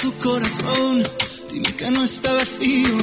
[0.00, 1.02] Tu corazón?
[1.52, 2.96] Dime que no está vacío.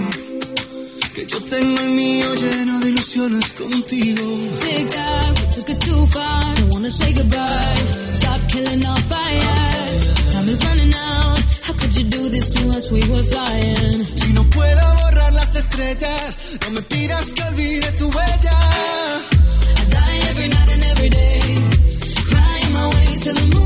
[1.14, 4.23] Que yo tengo el mío lleno de ilusiones contigo.
[4.61, 6.55] Tic tac, we took it too far.
[6.55, 7.82] Don't wanna say goodbye.
[8.14, 9.99] Stop killing our fire.
[10.33, 11.39] Time is running out.
[11.64, 12.92] How could you do this to us?
[12.92, 14.05] We were flying.
[14.16, 18.60] Si no puedo borrar las estrellas, no me pidas que olvide tu huella.
[19.82, 21.42] I die every night and every day.
[22.30, 23.57] Crying my way to the moon.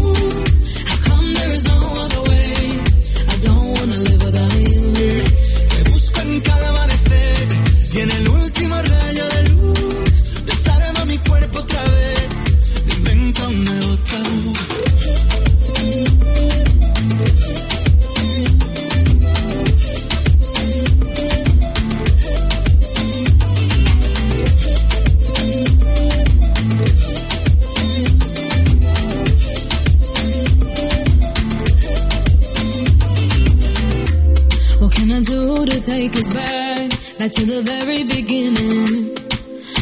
[37.32, 37.40] Back?
[37.40, 39.16] To the very beginning.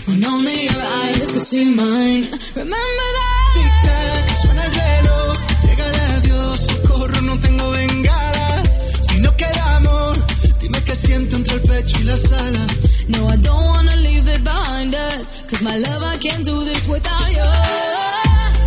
[0.05, 2.29] When only your eyes could see mine.
[2.55, 3.51] Remember that?
[3.53, 5.37] Tic tac, suena el reloj.
[5.65, 8.69] Llega el adiós, corro, no tengo bengalas.
[9.07, 10.15] Si no queda amor,
[10.61, 12.71] dime qué siento entre el pecho y las alas.
[13.07, 15.31] No, I don't wanna leave it behind us.
[15.49, 17.49] Cause my love, I can't do this without you.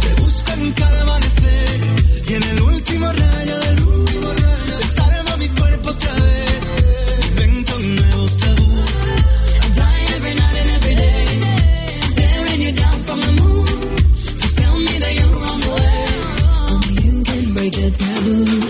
[0.00, 1.80] Te busco en cada amanecer
[2.28, 3.51] y en el último rayo
[18.24, 18.62] do.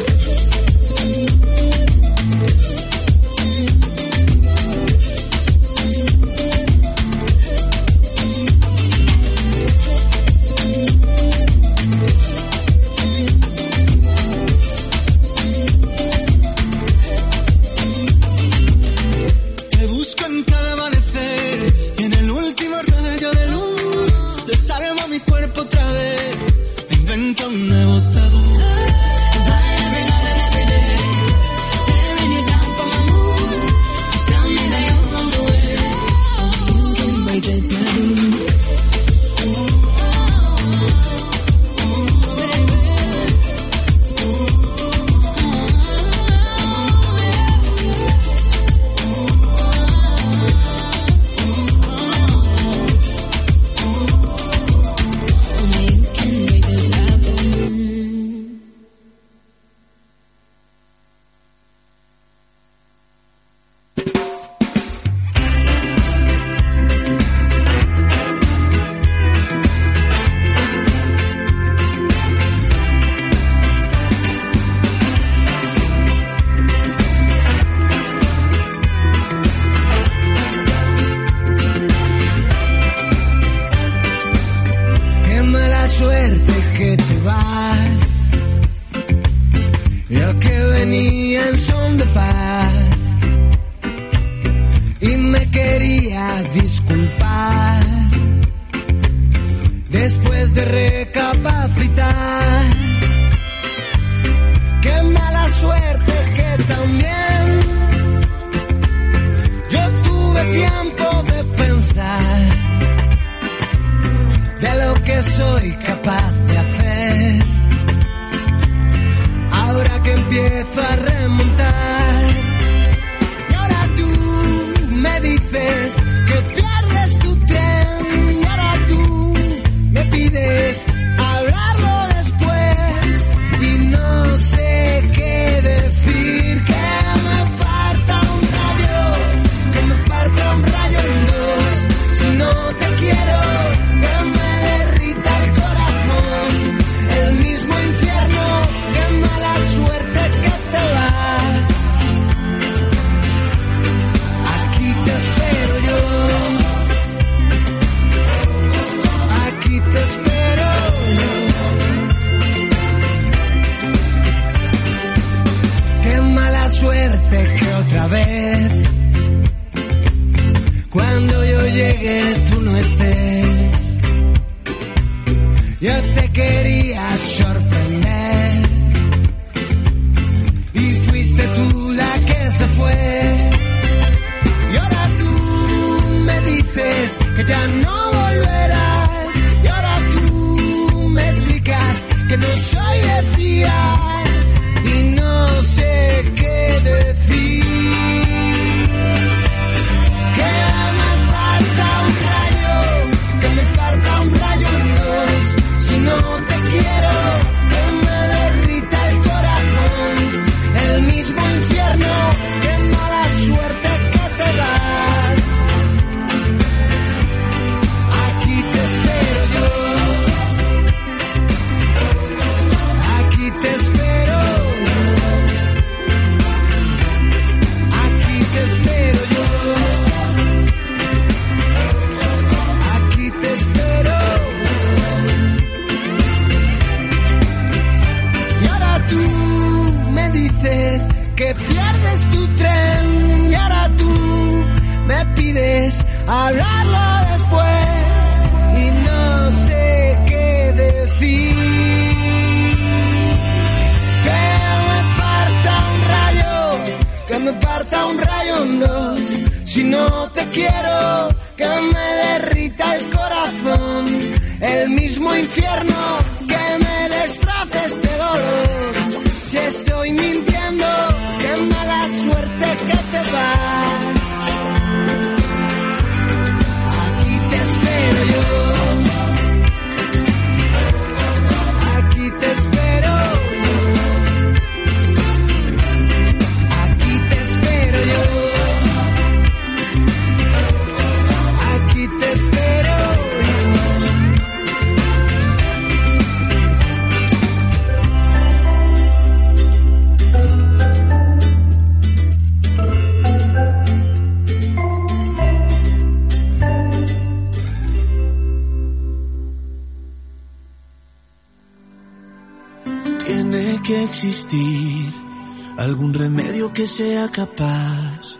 [316.92, 318.36] sea capaz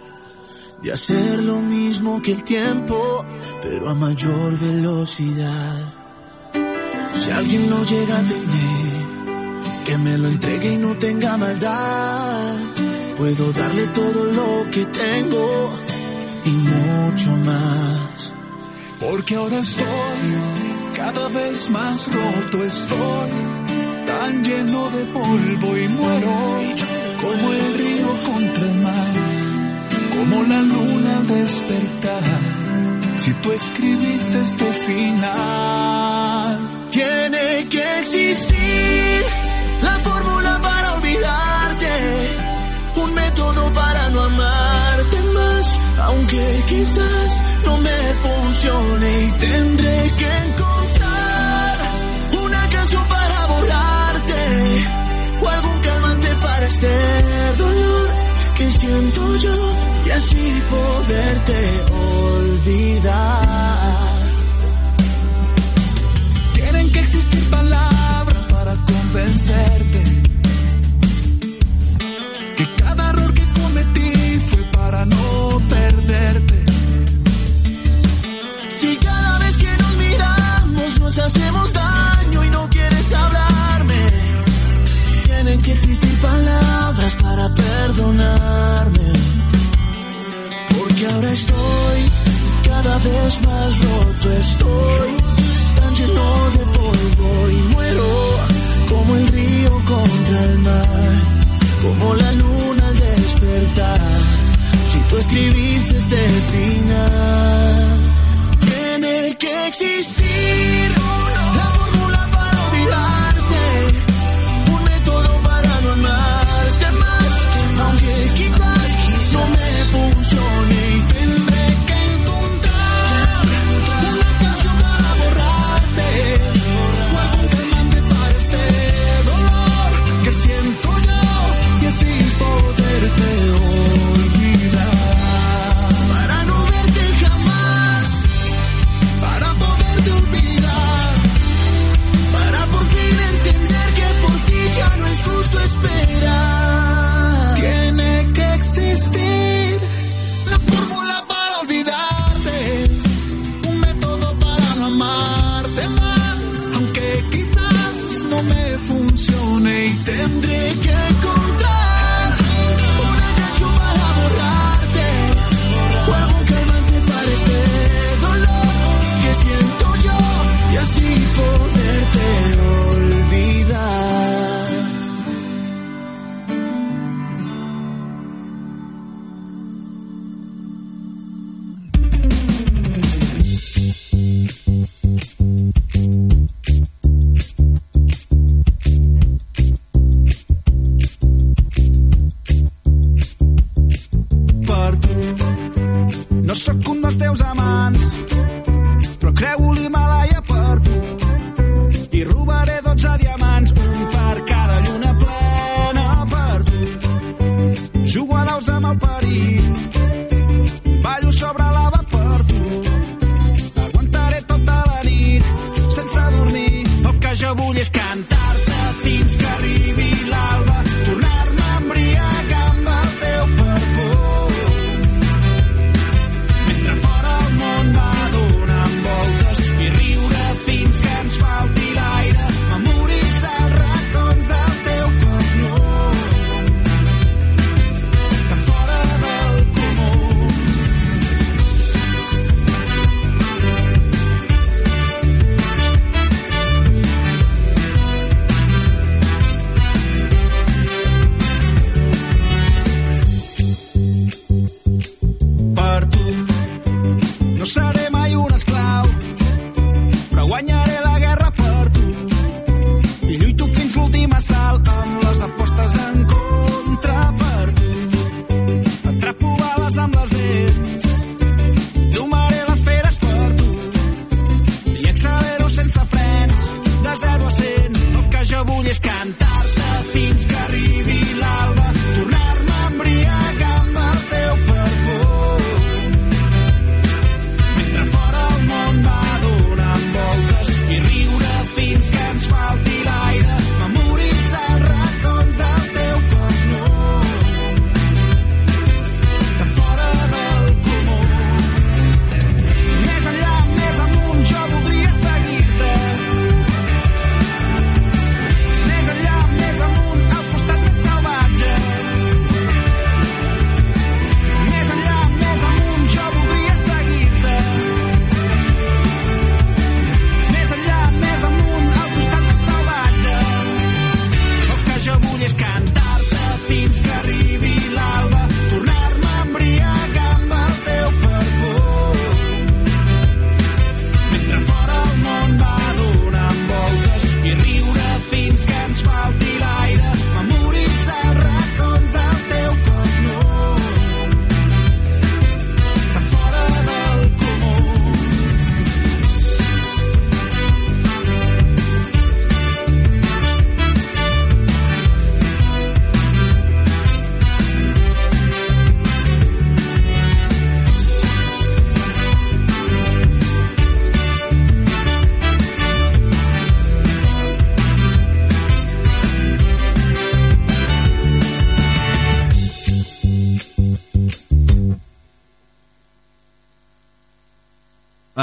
[0.82, 3.24] de hacer lo mismo que el tiempo,
[3.62, 5.94] pero a mayor velocidad.
[7.14, 8.92] Si alguien lo llega a tener,
[9.86, 12.56] que me lo entregue y no tenga maldad.
[13.16, 15.72] Puedo darle todo lo que tengo
[16.44, 18.34] y mucho más.
[19.00, 20.24] Porque ahora estoy
[20.94, 23.30] cada vez más roto, estoy
[24.06, 26.91] tan lleno de polvo y muero
[27.22, 29.14] como el río contra el mar,
[30.14, 32.40] como la luna al despertar.
[33.16, 36.58] Si tú escribiste este final,
[36.90, 39.24] tiene que existir
[39.82, 41.92] la fórmula para olvidarte,
[42.96, 50.71] un método para no amarte más, aunque quizás no me funcione y tendré que encontrar.
[58.92, 59.54] siento yo
[60.06, 63.81] y así poderte olvidar.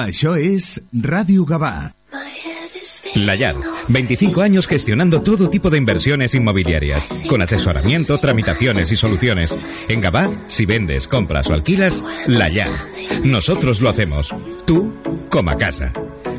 [0.08, 1.91] Això és Ràdio Gavà.
[3.15, 3.56] Layar,
[3.88, 9.58] 25 años gestionando todo tipo de inversiones inmobiliarias, con asesoramiento, tramitaciones y soluciones.
[9.88, 12.72] En Gabá, si vendes, compras o alquilas, Layar.
[13.24, 14.36] Nosotros lo hacemos.
[14.65, 14.94] Tú,
[15.29, 15.94] coma casa.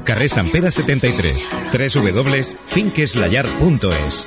[0.04, 4.26] Carrer San Pere 73, www.finqueslayar.es.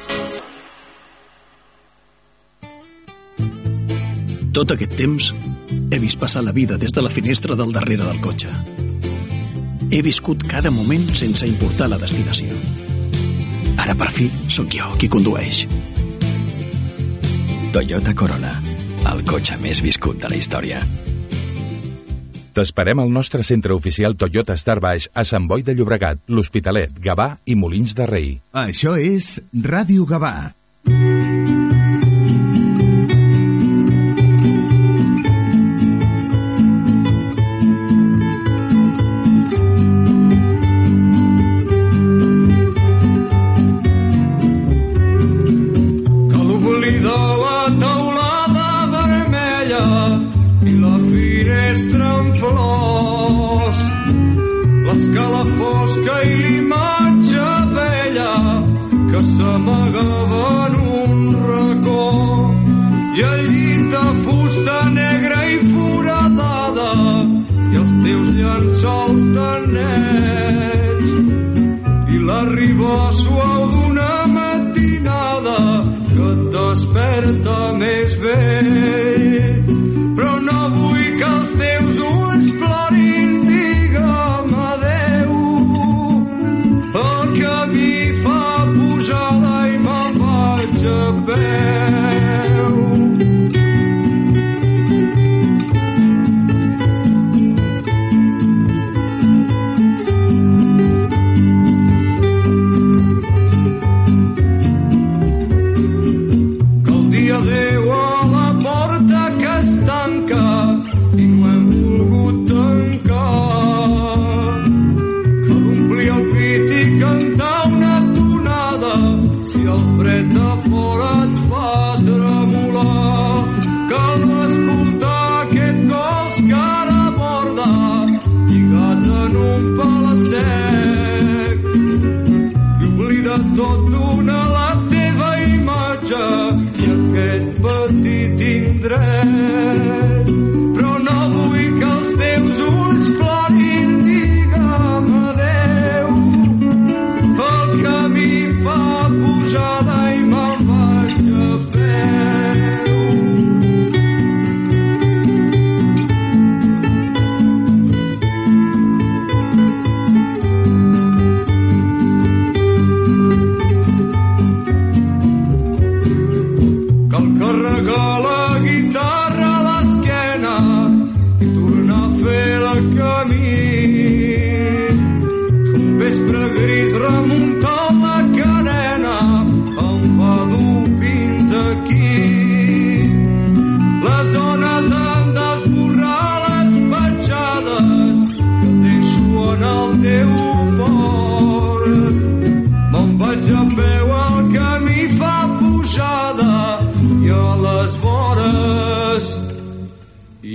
[4.54, 5.32] Tot aquest temps
[5.90, 8.83] he vist la vida des de la finestra del darrere del cotxe
[9.94, 12.56] He viscut cada moment sense importar la destinació.
[13.78, 15.68] Ara per fi sóc jo qui condueix.
[17.76, 18.56] Toyota Corona,
[19.12, 20.82] el cotxe més viscut de la història.
[22.58, 27.36] T'esperem al nostre centre oficial Toyota Star Baix a Sant Boi de Llobregat, l'Hospitalet, Gavà
[27.46, 28.28] i Molins de Rei.
[28.66, 30.54] Això és Ràdio Gavà,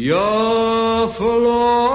[0.08, 1.87] hi ha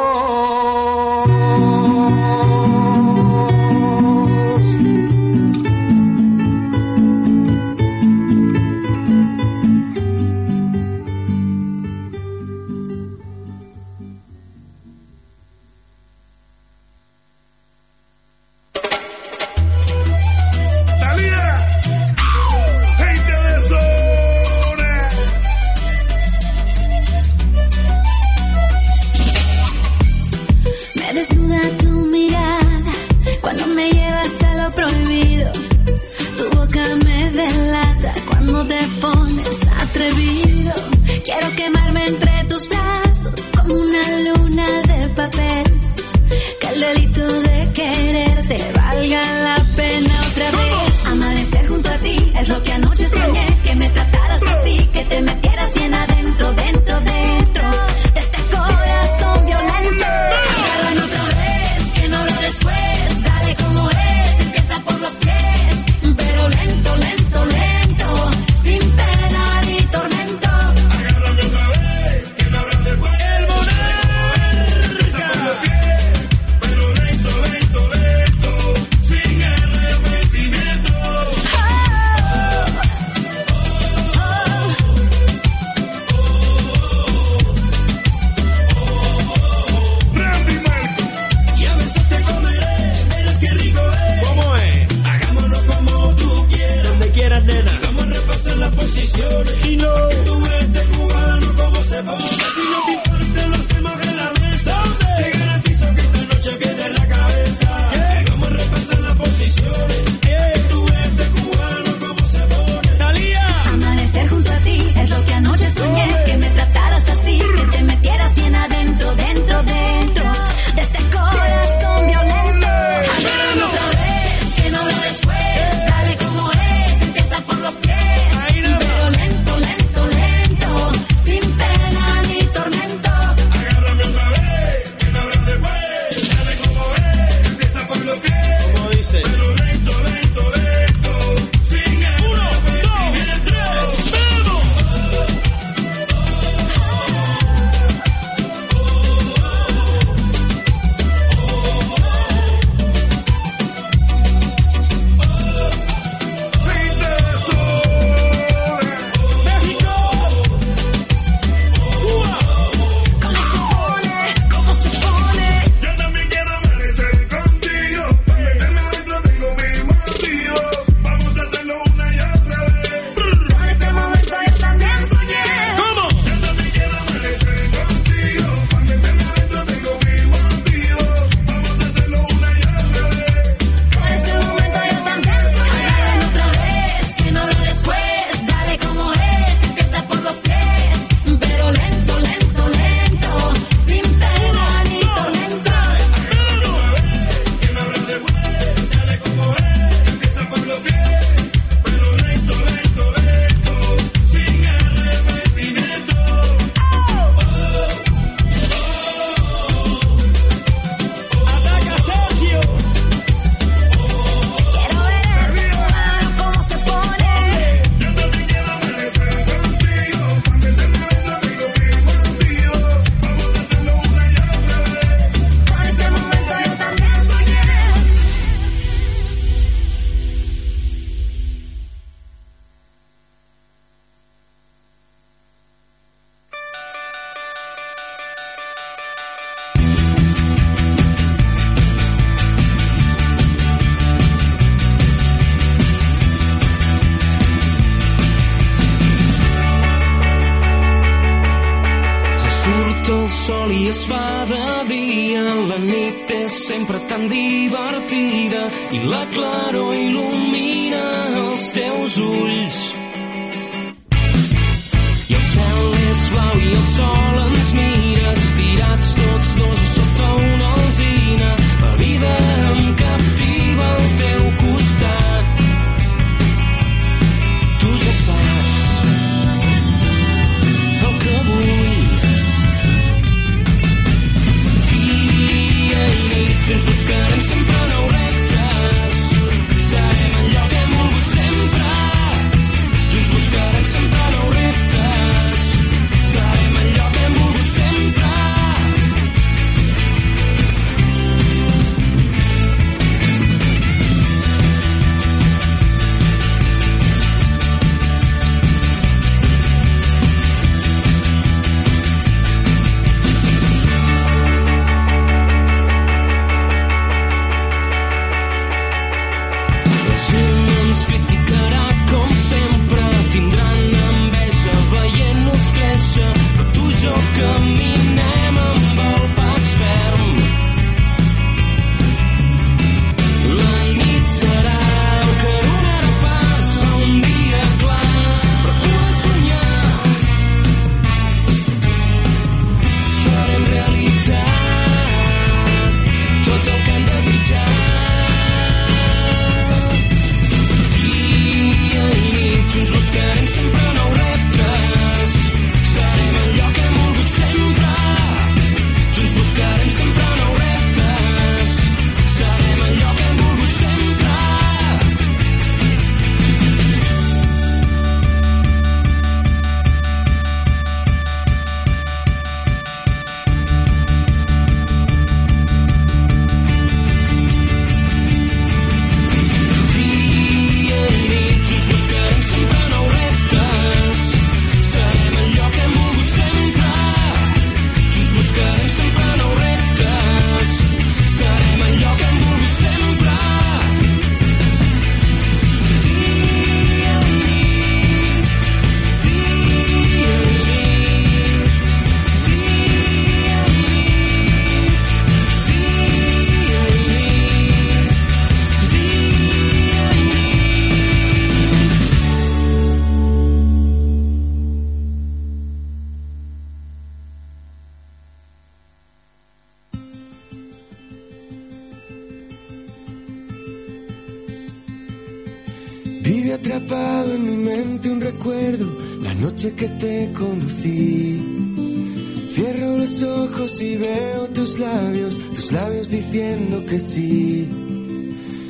[433.94, 437.70] y veo tus labios, tus labios diciendo que sí.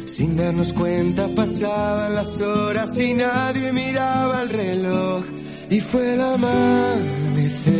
[0.06, 5.24] Sin darnos cuenta pasaban las horas y nadie miraba el reloj.
[5.70, 7.74] Y fue el amanecer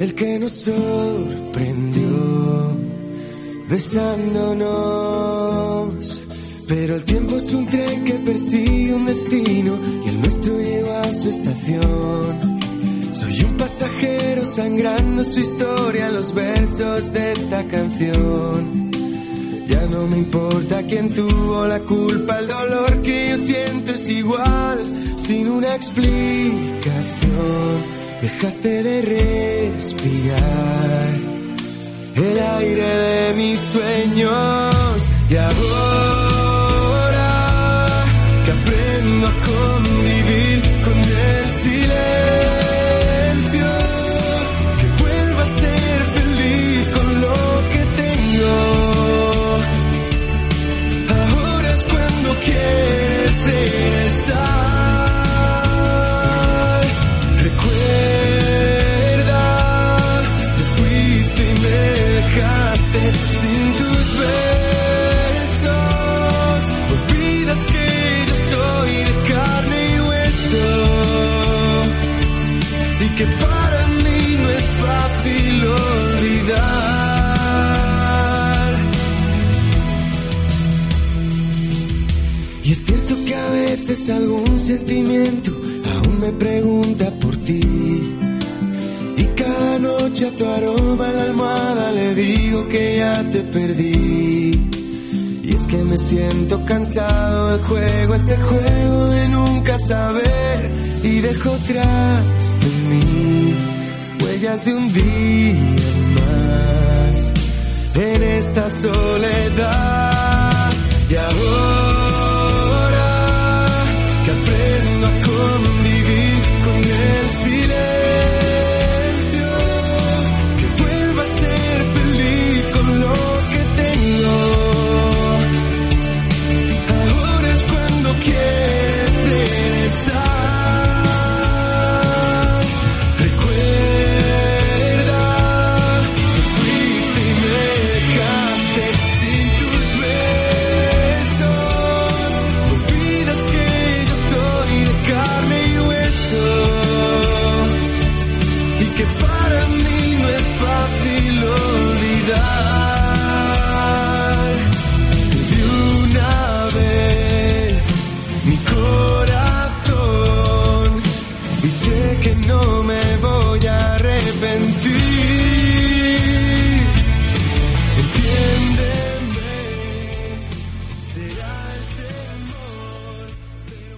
[0.00, 2.08] el que nos sorprendió,
[3.68, 4.62] besándonos.
[6.66, 11.12] Pero el tiempo es un tren que persigue un destino y el nuestro llegó a
[11.12, 12.53] su estación.
[13.34, 18.92] Soy un pasajero sangrando su historia en los versos de esta canción.
[19.66, 24.78] Ya no me importa quién tuvo la culpa, el dolor que yo siento es igual,
[25.16, 26.84] sin una explicación.
[28.22, 29.02] Dejaste de
[29.72, 31.14] respirar
[32.14, 36.23] el aire de mis sueños y ahora
[84.12, 85.50] algún sentimiento
[85.92, 87.60] aún me pregunta por ti.
[89.16, 94.50] Y cada noche a tu aroma en la almohada le digo que ya te perdí.
[95.42, 100.70] Y es que me siento cansado del juego, ese juego de nunca saber.
[101.02, 103.34] Y dejo tras de mí
[104.34, 105.76] estrellas de un día
[106.16, 107.32] más
[107.94, 110.72] en esta soledad.
[111.08, 111.73] Y ahora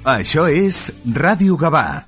[0.07, 0.85] Això és
[1.17, 2.07] Ràdio Gavà.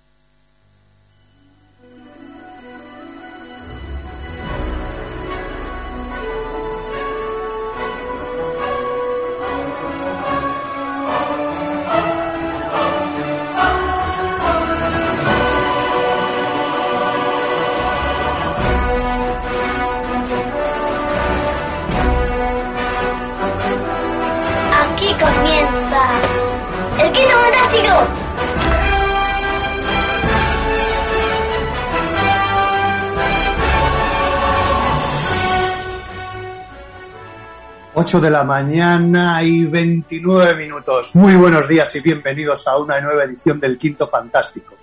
[38.00, 41.16] 8 de la mañana y 29 minutos.
[41.16, 44.76] Muy buenos días y bienvenidos a una nueva edición del Quinto Fantástico,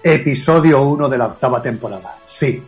[0.00, 2.14] episodio 1 de la octava temporada.
[2.28, 2.62] Sí,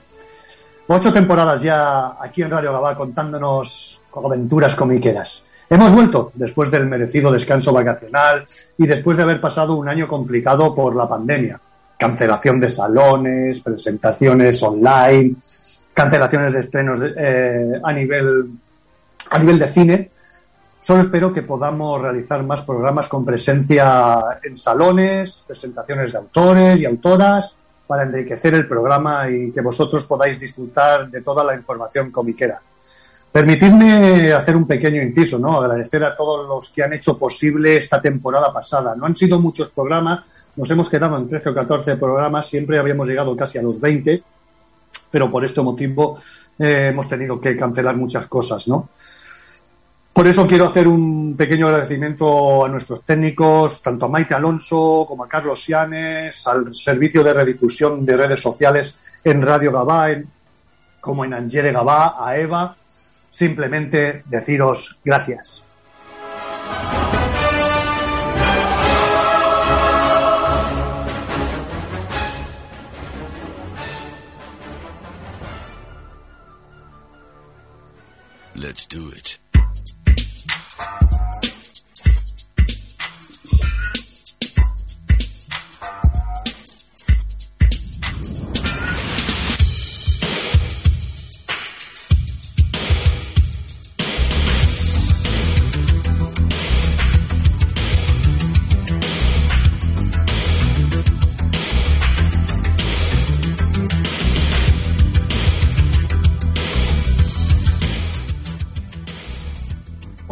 [0.89, 5.45] ocho temporadas ya aquí en Radio Gabá contándonos aventuras comiqueras.
[5.71, 8.45] Hemos vuelto después del merecido descanso vacacional
[8.77, 11.61] y después de haber pasado un año complicado por la pandemia.
[11.97, 15.37] Cancelación de salones, presentaciones online,
[15.93, 18.51] cancelaciones de estrenos eh, a nivel
[19.35, 20.11] a nivel de cine.
[20.81, 26.85] Solo espero que podamos realizar más programas con presencia en salones, presentaciones de autores y
[26.85, 32.61] autoras para enriquecer el programa y que vosotros podáis disfrutar de toda la información comiquera.
[33.33, 35.59] Permitidme hacer un pequeño inciso, ¿no?
[35.59, 38.95] Agradecer a todos los que han hecho posible esta temporada pasada.
[38.95, 40.21] No han sido muchos programas,
[40.55, 44.23] nos hemos quedado en 13 o 14 programas, siempre habíamos llegado casi a los 20,
[45.11, 46.21] pero por este motivo
[46.57, 48.91] eh, hemos tenido que cancelar muchas cosas, ¿no?
[50.15, 55.25] Por eso quiero hacer un pequeño agradecimiento a nuestros técnicos, tanto a Maite Alonso como
[55.25, 60.29] a Carlos Sianes, al servicio de redifusión de redes sociales en Radio Gabá, en-
[61.01, 62.77] como en Angere Gabá, a Eva.
[63.33, 65.65] Simplemente deciros gracias.
[78.55, 79.39] Let's do it.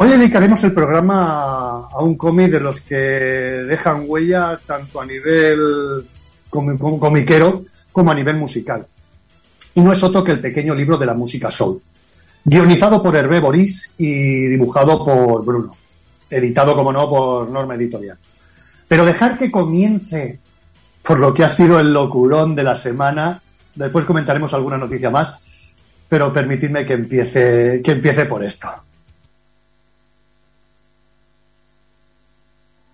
[0.03, 6.05] Hoy dedicaremos el programa a un cómic de los que dejan huella tanto a nivel
[6.49, 8.85] comi- com- comiquero como a nivel musical.
[9.75, 11.81] Y no es otro que el pequeño libro de la música soul.
[12.43, 15.73] Guionizado por Hervé Boris y dibujado por Bruno.
[16.29, 18.17] Editado, como no, por Norma Editorial.
[18.89, 20.37] Pero dejar que comience
[21.01, 23.41] por lo que ha sido el locurón de la semana.
[23.73, 25.33] Después comentaremos alguna noticia más.
[26.09, 28.69] Pero permitidme que empiece, que empiece por esto.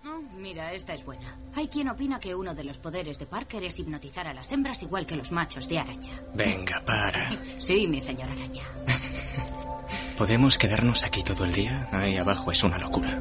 [0.06, 1.36] Oh, Mira, esta es buena.
[1.54, 4.82] Hay quien opina que uno de los poderes de Parker es hipnotizar a las hembras
[4.82, 6.22] igual que los machos de araña.
[6.34, 7.30] Venga, para.
[7.58, 8.64] Sí, mi señor araña.
[10.16, 11.86] ¿Podemos quedarnos aquí todo el día?
[11.92, 13.20] Ahí abajo es una locura.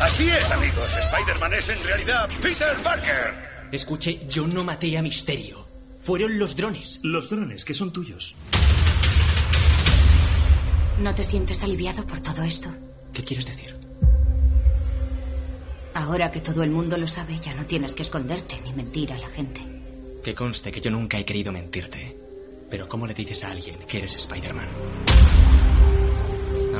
[0.00, 0.90] Así es, amigos.
[0.96, 3.68] Spider-Man es en realidad Peter Parker.
[3.70, 5.64] Escuche, yo no maté a Misterio.
[6.02, 6.98] Fueron los drones.
[7.04, 8.34] Los drones, que son tuyos.
[11.00, 12.70] ¿No te sientes aliviado por todo esto?
[13.12, 13.73] ¿Qué quieres decir?
[15.94, 19.18] Ahora que todo el mundo lo sabe, ya no tienes que esconderte ni mentir a
[19.18, 19.60] la gente.
[20.24, 22.16] Que conste que yo nunca he querido mentirte.
[22.68, 24.68] Pero ¿cómo le dices a alguien que eres Spider-Man?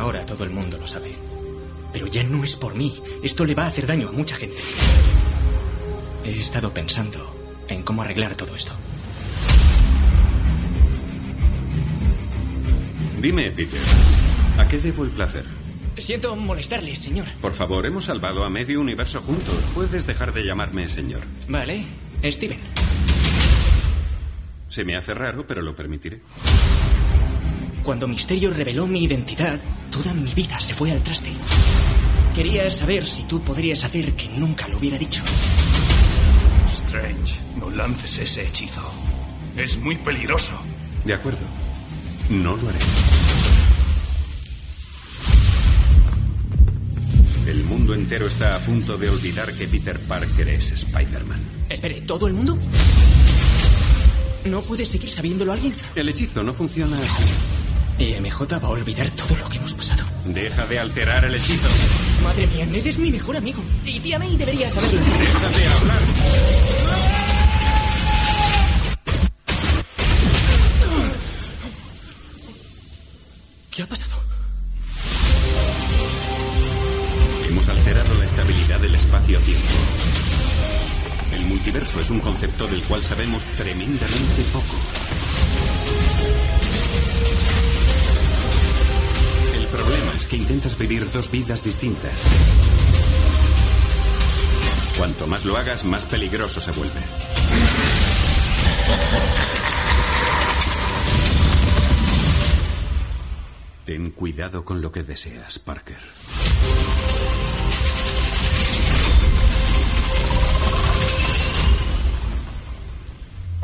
[0.01, 1.13] Ahora todo el mundo lo sabe.
[1.93, 3.01] Pero ya no es por mí.
[3.23, 4.61] Esto le va a hacer daño a mucha gente.
[6.25, 8.73] He estado pensando en cómo arreglar todo esto.
[13.23, 13.81] Dime, Peter,
[14.59, 15.64] ¿a qué debo el placer?
[15.97, 17.27] Siento molestarle, señor.
[17.41, 19.55] Por favor, hemos salvado a medio universo juntos.
[19.75, 21.23] Puedes dejar de llamarme señor.
[21.49, 21.85] Vale,
[22.25, 22.59] Steven.
[24.69, 26.21] Se me hace raro, pero lo permitiré.
[27.85, 31.31] Cuando Misterio reveló mi identidad, toda mi vida se fue al traste.
[32.35, 35.23] Quería saber si tú podrías hacer que nunca lo hubiera dicho.
[36.71, 38.83] Strange, no lances ese hechizo.
[39.57, 40.53] Es muy peligroso.
[41.05, 41.45] De acuerdo.
[42.31, 42.79] No lo haré.
[48.05, 51.41] Entero está a punto de olvidar que Peter Parker es Spider-Man.
[51.71, 52.59] Espere, ¿todo el mundo?
[54.45, 55.75] ¿No puede seguir sabiéndolo alguien?
[55.95, 57.23] El hechizo no funciona así.
[57.99, 60.05] Y MJ va a olvidar todo lo que hemos pasado.
[60.27, 61.67] Deja de alterar el hechizo.
[62.23, 63.63] Madre mía, Ned es mi mejor amigo.
[63.87, 65.01] Y tía May debería saberlo.
[65.01, 67.14] Deja de hablar.
[81.95, 84.77] Multiverso es un concepto del cual sabemos tremendamente poco.
[89.55, 92.13] El problema es que intentas vivir dos vidas distintas.
[94.99, 97.01] Cuanto más lo hagas, más peligroso se vuelve.
[103.85, 106.01] Ten cuidado con lo que deseas, Parker.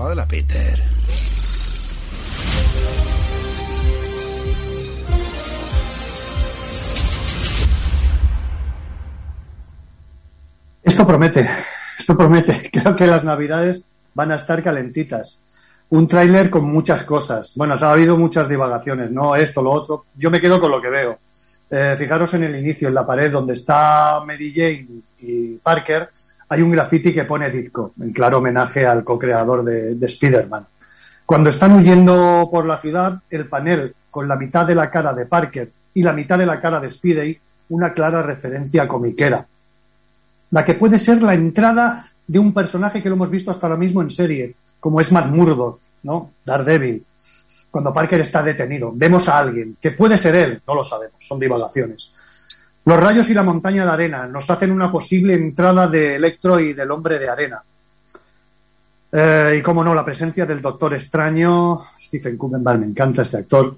[0.02, 0.82] Hola, Peter.
[10.82, 11.46] Esto promete,
[11.98, 12.70] esto promete.
[12.72, 13.84] Creo que las navidades
[14.14, 15.42] van a estar calentitas.
[15.90, 17.52] Un tráiler con muchas cosas.
[17.56, 19.36] Bueno, ha habido muchas divagaciones, ¿no?
[19.36, 20.06] Esto, lo otro.
[20.16, 21.18] Yo me quedo con lo que veo.
[21.68, 26.08] Eh, fijaros en el inicio, en la pared donde está Mary Jane y Parker,
[26.50, 30.66] hay un graffiti que pone Disco, en claro homenaje al co-creador de, de Spider-Man.
[31.24, 35.26] Cuando están huyendo por la ciudad, el panel con la mitad de la cara de
[35.26, 37.38] Parker y la mitad de la cara de Spidey,
[37.68, 39.46] una clara referencia comiquera.
[40.50, 43.78] La que puede ser la entrada de un personaje que lo hemos visto hasta ahora
[43.78, 46.32] mismo en serie, como es Matt Murdock, ¿no?
[46.44, 47.04] Daredevil.
[47.70, 51.38] Cuando Parker está detenido, vemos a alguien, que puede ser él, no lo sabemos, son
[51.38, 52.12] divagaciones.
[52.84, 56.72] Los rayos y la montaña de arena nos hacen una posible entrada de Electro y
[56.72, 57.62] del hombre de arena.
[59.12, 63.76] Eh, y como no, la presencia del Doctor Extraño, Stephen Kuchenberg, me encanta este actor,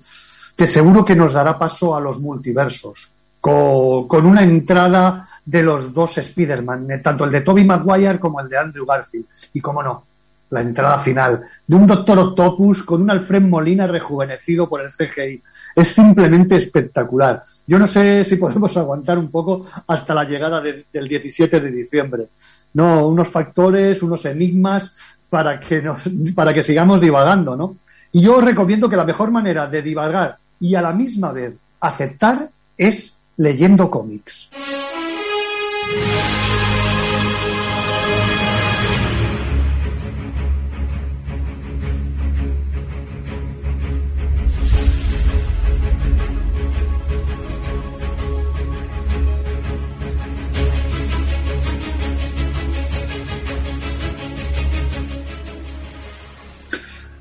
[0.55, 5.93] que seguro que nos dará paso a los multiversos, con, con una entrada de los
[5.93, 9.27] dos Spider-Man, eh, tanto el de Tobey Maguire como el de Andrew Garfield.
[9.55, 10.05] Y como no,
[10.53, 15.43] la entrada final de un Doctor Octopus con un Alfred Molina rejuvenecido por el CGI.
[15.75, 17.43] Es simplemente espectacular.
[17.67, 21.71] Yo no sé si podemos aguantar un poco hasta la llegada de- del 17 de
[21.71, 22.27] diciembre.
[22.75, 24.95] No, unos factores, unos enigmas
[25.31, 25.99] para que, nos,
[26.35, 27.77] para que sigamos divagando, ¿no?
[28.13, 31.55] Y yo os recomiendo que la mejor manera de divagar y a la misma vez
[31.81, 34.51] aceptar es leyendo cómics.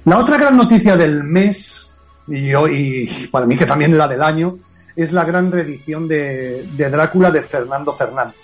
[0.06, 1.94] La otra gran noticia del mes,
[2.28, 4.58] y, yo- y para mí que también la del año,
[4.96, 8.36] es la gran reedición de, de Drácula de Fernando Fernández.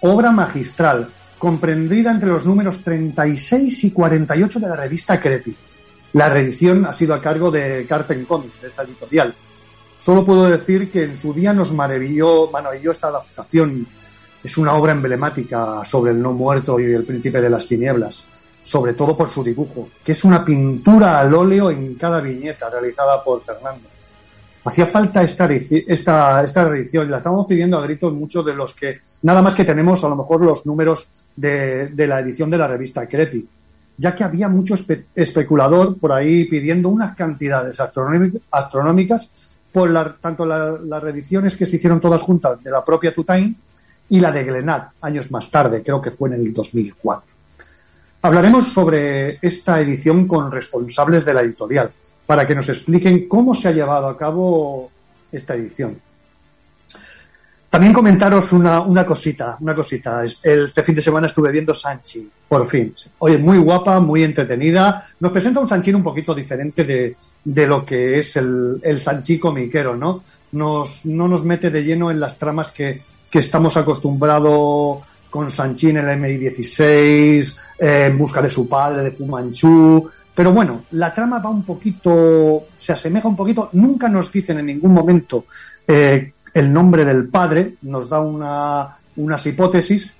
[0.00, 5.56] Obra magistral, comprendida entre los números 36 y 48 de la revista Crepi.
[6.12, 9.34] La reedición ha sido a cargo de Carten Comics, de esta editorial.
[9.98, 13.86] Solo puedo decir que en su día nos maravilló, maravilló esta adaptación.
[14.44, 18.22] Es una obra emblemática sobre el no muerto y el príncipe de las tinieblas,
[18.66, 23.22] sobre todo por su dibujo, que es una pintura al óleo en cada viñeta realizada
[23.22, 23.88] por Fernando.
[24.64, 28.74] Hacía falta esta, esta, esta reedición y la estamos pidiendo a gritos muchos de los
[28.74, 31.06] que, nada más que tenemos a lo mejor los números
[31.36, 33.46] de, de la edición de la revista Crepi,
[33.98, 39.30] ya que había mucho espe- especulador por ahí pidiendo unas cantidades astronómic- astronómicas
[39.70, 43.54] por la- tanto la- las reediciones que se hicieron todas juntas de la propia Tutain
[44.08, 47.35] y la de Glenat, años más tarde, creo que fue en el 2004.
[48.22, 51.90] Hablaremos sobre esta edición con responsables de la editorial,
[52.26, 54.90] para que nos expliquen cómo se ha llevado a cabo
[55.30, 55.98] esta edición.
[57.70, 60.24] También comentaros una, una cosita, una cosita.
[60.24, 62.94] Es- Este fin de semana estuve viendo Sanchi, por fin.
[63.18, 65.06] Oye, muy guapa, muy entretenida.
[65.20, 69.38] Nos presenta un Sanchi un poquito diferente de, de lo que es el, el Sanchi
[69.38, 70.22] comiquero, ¿no?
[70.52, 75.02] Nos, no nos mete de lleno en las tramas que, que estamos acostumbrados
[75.36, 80.08] con Sanchi en el MI16, eh, en busca de su padre, de Fu Manchu.
[80.34, 83.68] Pero bueno, la trama va un poquito, se asemeja un poquito.
[83.74, 85.44] Nunca nos dicen en ningún momento
[85.86, 90.10] eh, el nombre del padre, nos da una, unas hipótesis,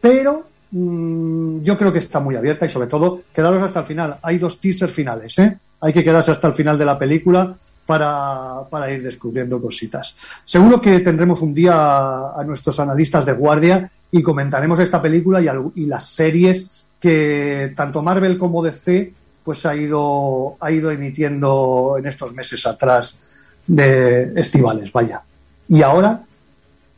[0.00, 4.18] pero mm, yo creo que está muy abierta y sobre todo quedaros hasta el final.
[4.22, 5.56] Hay dos teasers finales, ¿eh?
[5.82, 7.54] Hay que quedarse hasta el final de la película
[7.86, 10.16] para, para ir descubriendo cositas.
[10.44, 15.42] Seguro que tendremos un día a, a nuestros analistas de guardia y comentaremos esta película
[15.74, 19.12] y, las series que tanto Marvel como DC
[19.42, 23.18] pues ha ido, ha ido emitiendo en estos meses atrás
[23.66, 25.20] de estivales, vaya.
[25.68, 26.22] Y ahora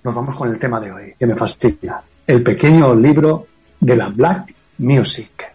[0.05, 2.03] nos vamos con el tema de hoy, que me fastidia.
[2.27, 3.47] El pequeño libro
[3.81, 5.55] de la Black Music.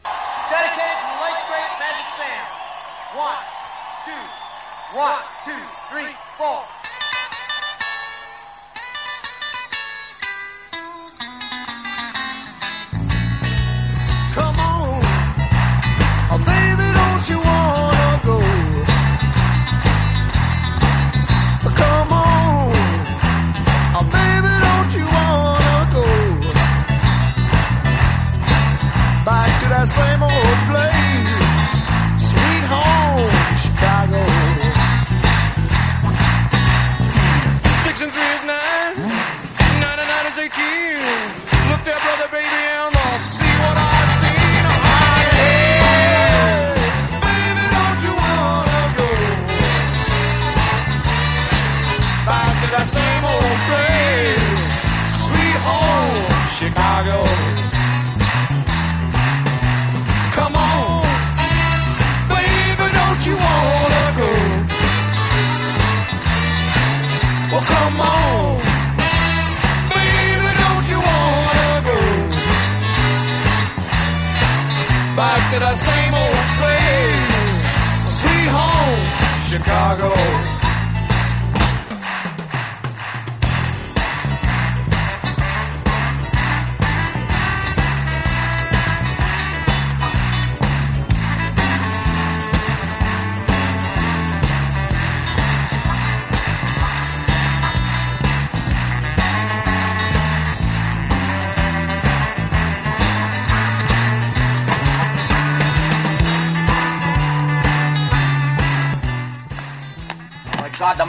[75.21, 79.05] Back to that same old place, sweet home,
[79.45, 80.50] Chicago?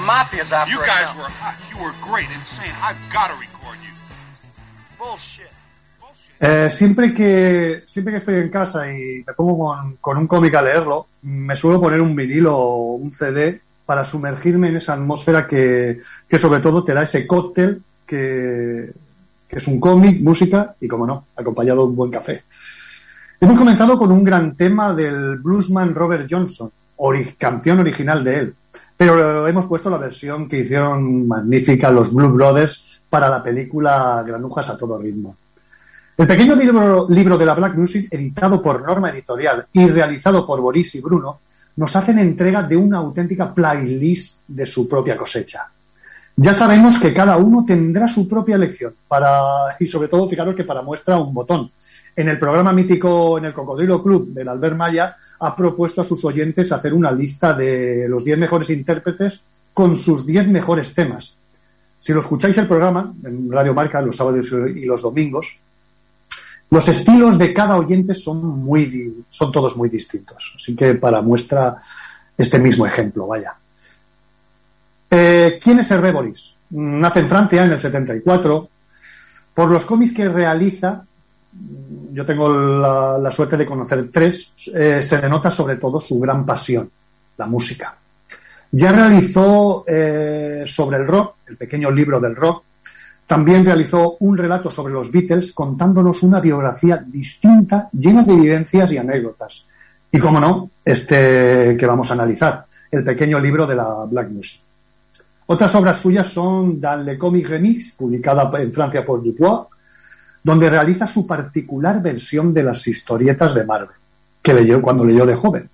[0.06, 1.22] Mafia's after You guys now.
[1.22, 1.54] were hot.
[1.70, 2.74] You were great, insane.
[2.82, 3.92] I've got to record you.
[4.98, 5.46] Bullshit.
[6.44, 10.54] Eh, siempre que siempre que estoy en casa y me pongo con, con un cómic
[10.56, 15.46] a leerlo, me suelo poner un vinilo o un CD para sumergirme en esa atmósfera
[15.46, 18.90] que, que sobre todo te da ese cóctel que,
[19.48, 22.42] que es un cómic, música y, como no, acompañado de un buen café.
[23.40, 28.54] Hemos comenzado con un gran tema del bluesman Robert Johnson, ori- canción original de él,
[29.04, 34.68] pero hemos puesto la versión que hicieron magnífica los Blue Brothers para la película Granujas
[34.68, 35.34] a todo ritmo.
[36.16, 40.94] El pequeño libro, de la Black Music, editado por Norma Editorial y realizado por Boris
[40.94, 41.40] y Bruno,
[41.74, 45.66] nos hacen entrega de una auténtica playlist de su propia cosecha.
[46.36, 50.62] Ya sabemos que cada uno tendrá su propia elección para, y sobre todo, fijaros que
[50.62, 51.72] para muestra un botón.
[52.14, 56.24] En el programa mítico en el Cocodrilo Club del Albert Maya ha propuesto a sus
[56.24, 59.42] oyentes hacer una lista de los 10 mejores intérpretes
[59.72, 61.36] con sus 10 mejores temas.
[62.00, 65.56] Si lo escucháis el programa en Radio Marca los sábados y los domingos,
[66.70, 70.54] los estilos de cada oyente son muy son todos muy distintos.
[70.56, 71.82] Así que para muestra
[72.36, 73.54] este mismo ejemplo, vaya.
[75.10, 76.54] Eh, ¿Quién es Hervé Boris?
[76.70, 78.68] Nace en Francia en el 74.
[79.54, 81.04] Por los cómics que realiza,
[82.12, 86.90] yo tengo la, suerte de conocer tres, eh, se denota sobre todo su gran pasión,
[87.36, 87.94] la música.
[88.70, 92.64] Ya realizó eh, sobre el rock, el pequeño libro del rock,
[93.26, 98.98] también realizó un relato sobre los Beatles contándonos una biografía distinta, llena de vivencias y
[98.98, 99.64] anécdotas.
[100.10, 104.60] Y como no, este que vamos a analizar, el pequeño libro de la Black Music.
[105.46, 109.66] Otras obras suyas son Dans le Comic Remix, publicada en Francia por Dutois,
[110.42, 113.96] donde realiza su particular versión de las historietas de Marvel,
[114.42, 115.68] que leyó cuando leyó de joven.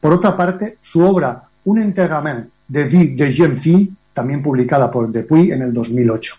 [0.00, 5.10] Por otra parte, su obra Un enterrament de vie de jeune fille, también publicada por
[5.12, 6.34] Depuy en el 2008.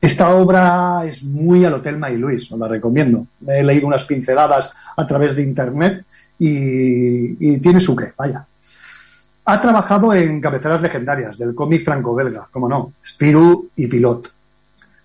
[0.00, 3.26] Esta obra es muy al Hotel May Luis, os la recomiendo.
[3.46, 6.04] He leído unas pinceladas a través de internet
[6.38, 8.44] y, y tiene su qué, vaya.
[9.46, 14.32] Ha trabajado en cabeceras legendarias del cómic franco-belga, como no, Spirou y Pilot.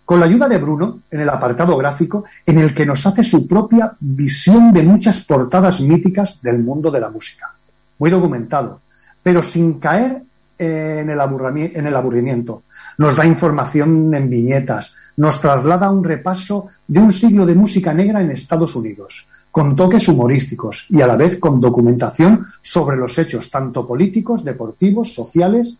[0.10, 3.48] Con la ayuda de Bruno, en el apartado gráfico, en el que nos hace su
[3.48, 7.54] propia visión de muchas portadas míticas del mundo de la música.
[8.00, 8.82] Muy documentado,
[9.22, 10.24] pero sin caer
[10.58, 12.64] en el, aburrami- en el aburrimiento.
[12.98, 18.20] Nos da información en viñetas, nos traslada un repaso de un siglo de música negra
[18.20, 23.52] en Estados Unidos, con toques humorísticos y a la vez con documentación sobre los hechos
[23.52, 25.78] tanto políticos, deportivos, sociales,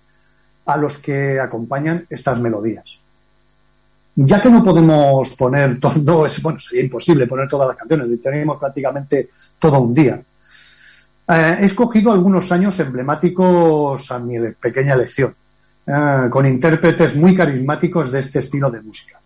[0.68, 3.00] a los que acompañan estas melodías.
[4.22, 9.30] Ya que no podemos poner todo, bueno, sería imposible poner todas las canciones, tenemos prácticamente
[9.58, 10.22] todo un día.
[11.30, 15.34] Eh, he escogido algunos años emblemáticos a mi pequeña elección,
[15.88, 19.18] eh, con intérpretes muy carismáticos de este estilo de música.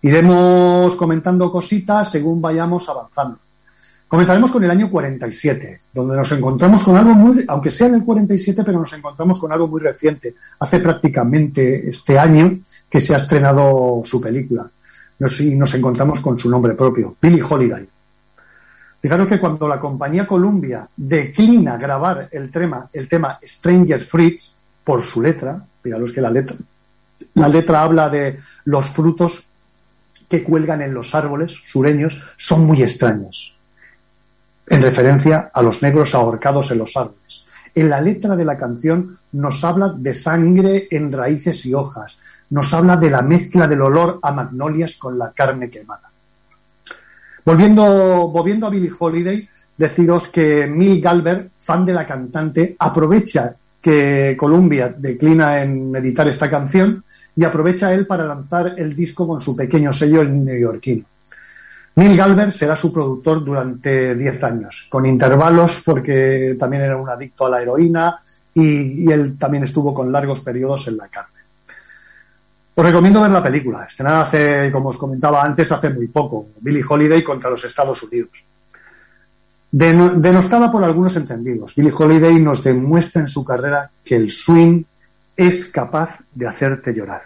[0.00, 3.38] Iremos comentando cositas según vayamos avanzando.
[4.08, 8.04] Comenzaremos con el año 47, donde nos encontramos con algo muy, aunque sea en el
[8.04, 10.34] 47, pero nos encontramos con algo muy reciente.
[10.58, 12.58] Hace prácticamente este año
[12.90, 14.68] que se ha estrenado su película.
[15.20, 17.86] Nos, y nos encontramos con su nombre propio, Billie Holiday.
[19.00, 25.02] Fijaros que cuando la compañía Columbia declina grabar el tema, el tema Stranger Fruits por
[25.02, 26.56] su letra, fijaros que la letra,
[27.34, 29.44] la letra habla de los frutos
[30.28, 33.54] que cuelgan en los árboles sureños son muy extraños,
[34.68, 37.44] en referencia a los negros ahorcados en los árboles.
[37.74, 42.18] En la letra de la canción nos habla de sangre en raíces y hojas,
[42.50, 46.10] nos habla de la mezcla del olor a magnolias con la carne quemada.
[47.44, 54.36] Volviendo, volviendo a Billie Holiday, deciros que Mil Galber, fan de la cantante, aprovecha que
[54.38, 57.02] Columbia declina en editar esta canción
[57.34, 61.04] y aprovecha él para lanzar el disco con su pequeño sello neoyorquino.
[61.96, 67.46] Neil Galber será su productor durante 10 años, con intervalos porque también era un adicto
[67.46, 68.20] a la heroína
[68.54, 71.39] y él también estuvo con largos periodos en la cárcel.
[72.80, 76.82] Os recomiendo ver la película, estrenada hace, como os comentaba antes, hace muy poco, Billie
[76.88, 78.30] Holiday contra los Estados Unidos.
[79.70, 84.82] Deno- denostada por algunos entendidos, Billie Holiday nos demuestra en su carrera que el swing
[85.36, 87.24] es capaz de hacerte llorar.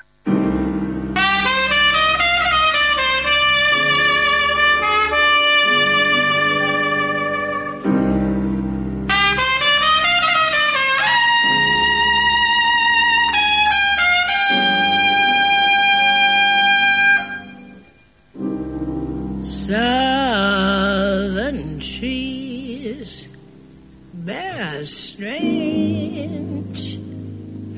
[25.14, 26.98] Strange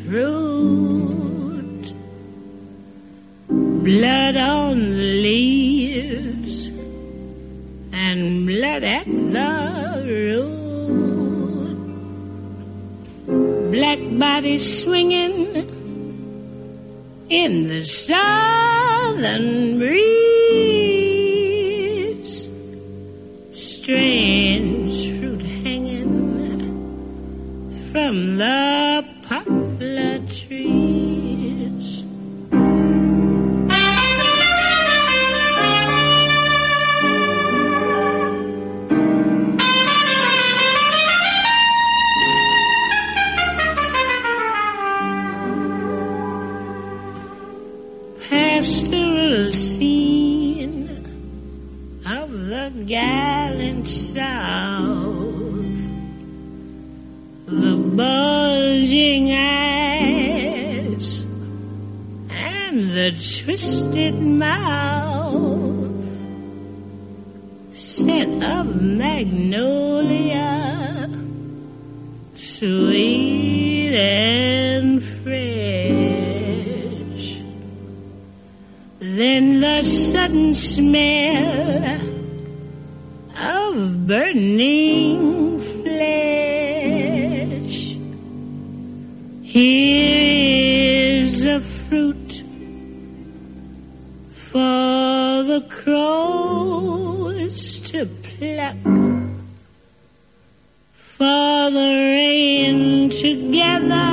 [0.07, 1.85] fruit,
[3.49, 6.69] blood on the leaves
[7.93, 11.77] and blood at the root.
[13.71, 15.45] Black bodies swinging
[17.29, 20.07] in the southern breeze.
[23.53, 24.76] Strange
[27.97, 32.05] from the poplar trees.
[48.29, 50.85] Pastoral scene
[52.07, 54.96] of the gallant South,
[57.97, 61.25] bulging eyes
[62.29, 66.05] and the twisted mouth,
[67.75, 69.89] scent of magnolia,
[72.37, 75.67] sweet and fresh.
[79.01, 82.01] Then the sudden smell
[83.39, 86.36] of burning flesh.
[89.57, 92.45] Here is a fruit
[94.35, 98.77] for the crows to pluck,
[100.93, 104.13] for the rain to gather,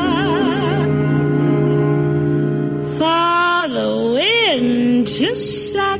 [2.97, 5.99] for the wind to suck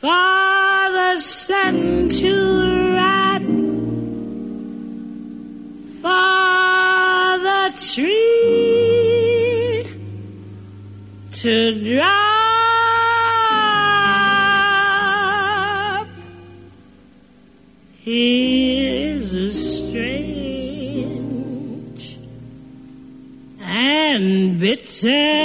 [0.00, 3.42] for the sun to rise,
[6.00, 6.49] for
[7.94, 9.84] tree
[11.32, 12.10] to drop.
[17.98, 20.80] Here's a strange
[23.60, 25.40] and bitter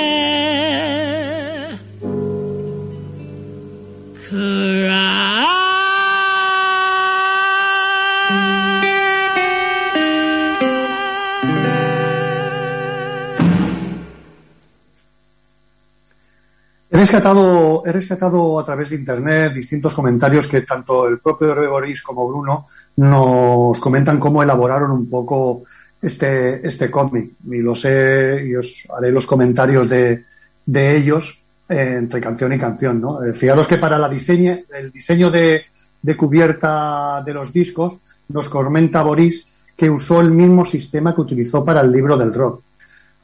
[16.96, 22.02] He rescatado, he rescatado a través de internet distintos comentarios que tanto el propio Boris
[22.02, 25.64] como Bruno nos comentan cómo elaboraron un poco
[26.02, 27.32] este, este cómic.
[27.52, 30.24] Y lo sé, y os haré los comentarios de,
[30.66, 33.02] de ellos eh, entre canción y canción.
[33.02, 33.22] ¿no?
[33.26, 35.66] Eh, fijaros que para la diseñe, el diseño de,
[36.02, 37.98] de cubierta de los discos
[38.30, 42.62] nos comenta Boris que usó el mismo sistema que utilizó para el libro del rock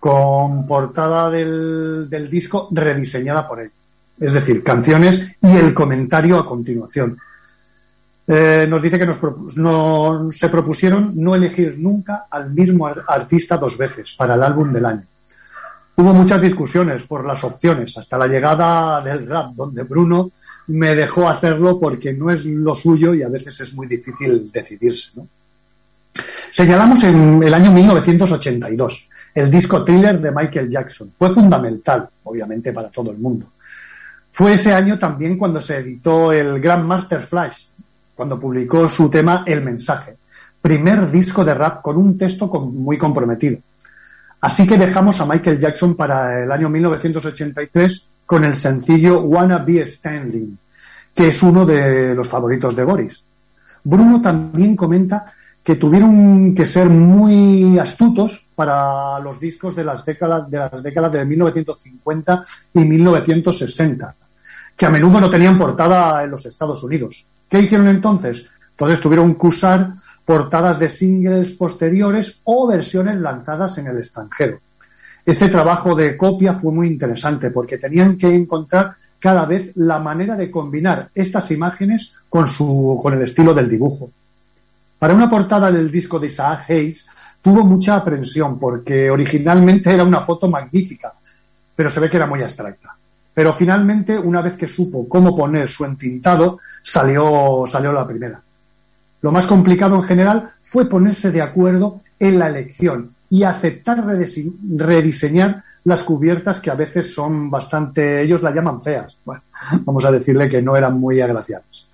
[0.02, 3.70] con portada del, disco rediseñada por él.
[4.20, 7.20] Es decir, canciones y el comentario a continuación.
[8.26, 9.20] Eh, nos dice que nos
[9.58, 14.74] no, se propusieron no elegir nunca al mismo ar- artista dos veces para el álbum
[14.74, 15.04] del año.
[15.97, 20.32] Hubo muchas discusiones por las opciones hasta la llegada del rap, donde Bruno
[20.66, 25.12] me dejó hacerlo porque no es lo suyo y a veces es muy difícil decidirse.
[25.14, 25.28] ¿no?
[26.49, 31.12] Señalamos en el año 1982 el disco Thriller de Michael Jackson.
[31.18, 33.48] Fue fundamental, obviamente, para todo el mundo.
[34.32, 37.68] Fue ese año también cuando se editó el Grandmaster Flash,
[38.16, 40.16] cuando publicó su tema El Mensaje,
[40.62, 43.58] primer disco de rap con un texto muy comprometido.
[44.42, 49.86] Así que dejamos a Michael Jackson para el año 1983 con el sencillo Wanna Be
[49.86, 50.58] Standing,
[51.14, 53.24] que es uno de los favoritos de Boris.
[53.84, 55.26] Bruno también comenta
[55.64, 61.12] que tuvieron que ser muy astutos para los discos de las décadas de las décadas
[61.14, 62.43] de 1950
[62.76, 64.16] y 1960,
[64.78, 67.26] que a menudo no tenían portada en los Estados Unidos.
[67.49, 68.45] ¿Qué hicieron entonces?
[68.70, 69.93] Entonces tuvieron que usar
[70.24, 74.59] portadas de singles posteriores o versiones lanzadas en el extranjero.
[75.26, 80.36] Este trabajo de copia fue muy interesante porque tenían que encontrar cada vez la manera
[80.36, 84.12] de combinar estas imágenes con, su, con el estilo del dibujo.
[84.99, 87.07] Para una portada del disco de Isaac Hayes
[87.42, 91.12] tuvo mucha aprensión porque originalmente era una foto magnífica,
[91.76, 92.96] pero se ve que era muy abstracta.
[93.34, 98.42] Pero finalmente, una vez que supo cómo poner su entintado, salió, salió la primera.
[99.22, 104.52] Lo más complicado en general fue ponerse de acuerdo en la elección y aceptar redise-
[104.78, 109.16] rediseñar las cubiertas que a veces son bastante, ellos la llaman feas.
[109.26, 109.42] Bueno,
[109.86, 111.88] vamos a decirle que no eran muy agraciadas.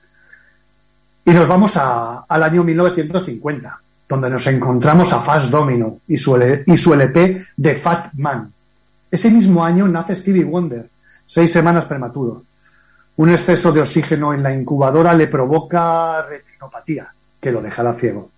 [1.24, 6.38] Y nos vamos a- al año 1950, donde nos encontramos a Fast Domino y su,
[6.66, 8.52] y su LP de Fat Man.
[9.12, 10.88] Ese mismo año nace Stevie Wonder,
[11.26, 12.44] seis semanas prematuro.
[13.18, 17.08] Un exceso de oxígeno en la incubadora le provoca retinopatía,
[17.40, 18.30] que lo dejará ciego.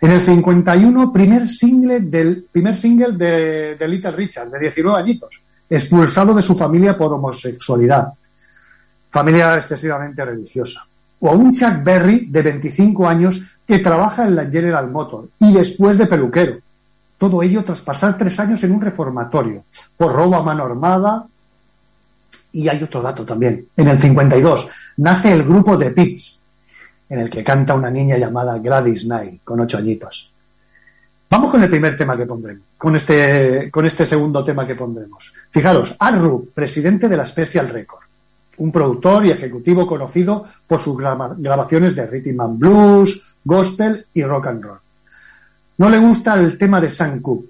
[0.00, 5.40] En el 51, primer single del primer single de, de Little Richard, de 19 añitos,
[5.68, 8.08] expulsado de su familia por homosexualidad.
[9.10, 10.86] Familia excesivamente religiosa.
[11.20, 15.52] O a un Chuck Berry de 25 años que trabaja en la General Motors y
[15.52, 16.58] después de peluquero.
[17.18, 19.64] Todo ello tras pasar tres años en un reformatorio
[19.96, 21.26] por robo a mano armada.
[22.52, 23.66] Y hay otro dato también.
[23.76, 26.40] En el 52 nace el grupo The Pigs,
[27.08, 30.30] en el que canta una niña llamada Gladys Knight, con ocho añitos.
[31.28, 35.34] Vamos con el primer tema que pondremos, con este, con este segundo tema que pondremos.
[35.50, 38.04] Fijaros, Arru, presidente de la Special Record,
[38.58, 44.46] un productor y ejecutivo conocido por sus grabaciones de rhythm and blues, gospel y rock
[44.48, 44.78] and roll.
[45.78, 47.46] No le gusta el tema de Sam Cooke,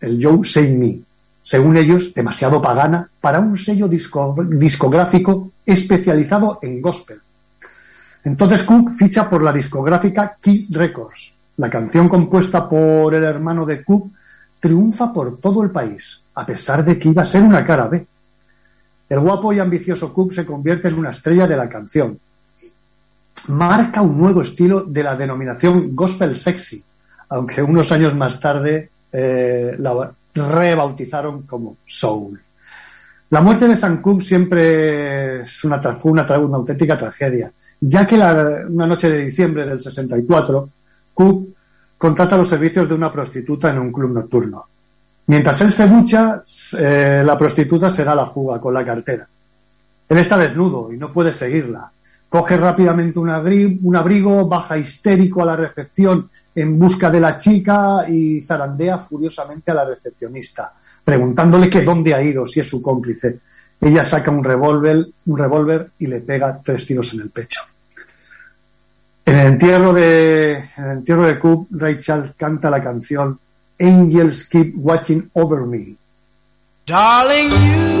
[0.00, 0.98] el Joe Say Me,
[1.42, 7.20] según ellos, demasiado pagana para un sello disco- discográfico especializado en gospel.
[8.24, 11.32] Entonces Cook ficha por la discográfica Key Records.
[11.56, 14.10] La canción compuesta por el hermano de Cook
[14.60, 18.06] triunfa por todo el país, a pesar de que iba a ser una cara B.
[19.10, 22.16] El guapo y ambicioso Cook se convierte en una estrella de la canción.
[23.48, 26.82] Marca un nuevo estilo de la denominación gospel sexy,
[27.28, 32.40] aunque unos años más tarde eh, la rebautizaron como soul.
[33.30, 37.50] La muerte de Sam Cooke siempre es una, fue una, auténtica tragedia,
[37.80, 40.68] ya que una noche de diciembre del 64,
[41.14, 41.48] Cook
[41.98, 44.66] contrata los servicios de una prostituta en un club nocturno.
[45.30, 46.42] Mientras él se ducha,
[46.76, 49.28] eh, la prostituta se da la fuga con la cartera.
[50.08, 51.88] Él está desnudo y no puede seguirla,
[52.28, 58.42] Coge rápidamente un, abrigo, baja histérico a la recepción en busca de la chica y
[58.42, 60.72] zarandea furiosamente a la recepcionista,
[61.04, 63.38] preguntándole que dónde ha ido, si es su cómplice.
[63.80, 67.60] Ella saca un revólver, un revólver y le pega tres tiros en el pecho.
[69.24, 73.38] En el entierro de, en el entierro de Coop, Rachel canta la canción
[73.80, 75.96] Angels Keep Watching Over Me.
[76.86, 77.99] Darling, you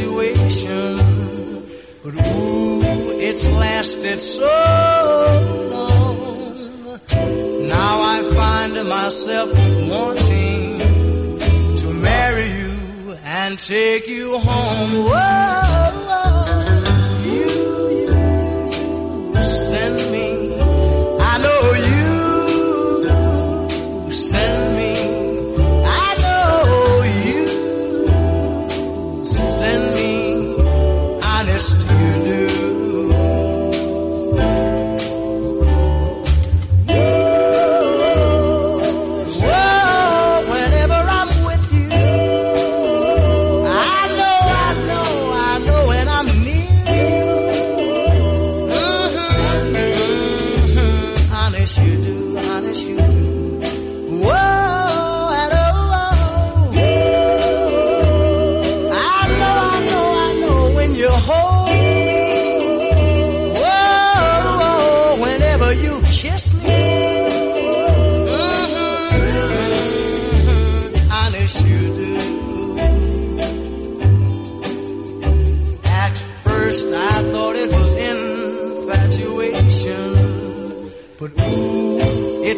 [0.00, 0.96] infatuation,
[2.04, 2.80] but ooh,
[3.18, 4.46] it's lasted so
[5.70, 7.00] long.
[7.66, 9.50] Now I find myself
[9.88, 10.78] wanting
[11.78, 14.90] to marry you and take you home.
[15.04, 15.67] Whoa,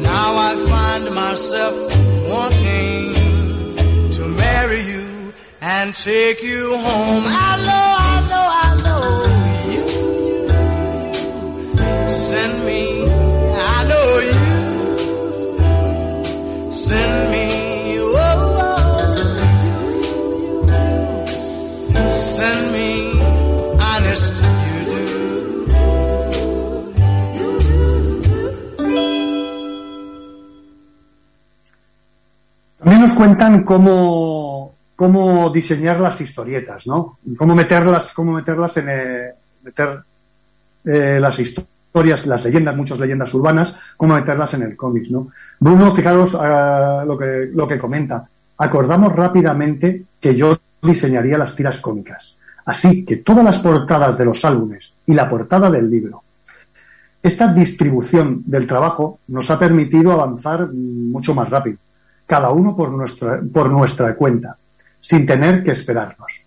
[0.03, 1.75] Now I find myself
[2.29, 3.13] wanting
[4.11, 7.23] to marry you and take you home.
[7.25, 7.94] I know,
[33.15, 37.17] cuentan cómo, cómo diseñar las historietas, ¿no?
[37.37, 39.87] Cómo meterlas, cómo meterlas en eh, meter
[40.85, 45.29] eh, las historias, las leyendas, muchas leyendas urbanas, cómo meterlas en el cómic, ¿no?
[45.59, 48.27] Bruno, fijaros ah, lo que lo que comenta.
[48.57, 52.35] Acordamos rápidamente que yo diseñaría las tiras cómicas,
[52.65, 56.21] así que todas las portadas de los álbumes y la portada del libro.
[57.21, 61.79] Esta distribución del trabajo nos ha permitido avanzar mucho más rápido,
[62.25, 64.57] cada uno por nuestra, por nuestra cuenta,
[64.99, 66.43] sin tener que esperarnos.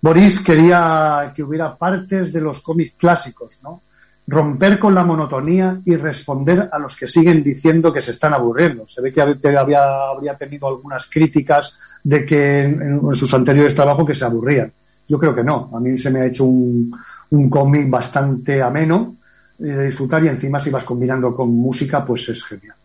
[0.00, 3.82] Boris quería que hubiera partes de los cómics clásicos, ¿no?
[4.26, 8.86] Romper con la monotonía y responder a los que siguen diciendo que se están aburriendo.
[8.86, 14.06] Se ve que había, habría tenido algunas críticas de que en, en sus anteriores trabajos
[14.06, 14.72] que se aburrían.
[15.08, 15.70] Yo creo que no.
[15.74, 16.96] A mí se me ha hecho un,
[17.30, 19.16] un cómic bastante ameno
[19.58, 22.76] eh, de disfrutar y encima si vas combinando con música, pues es genial.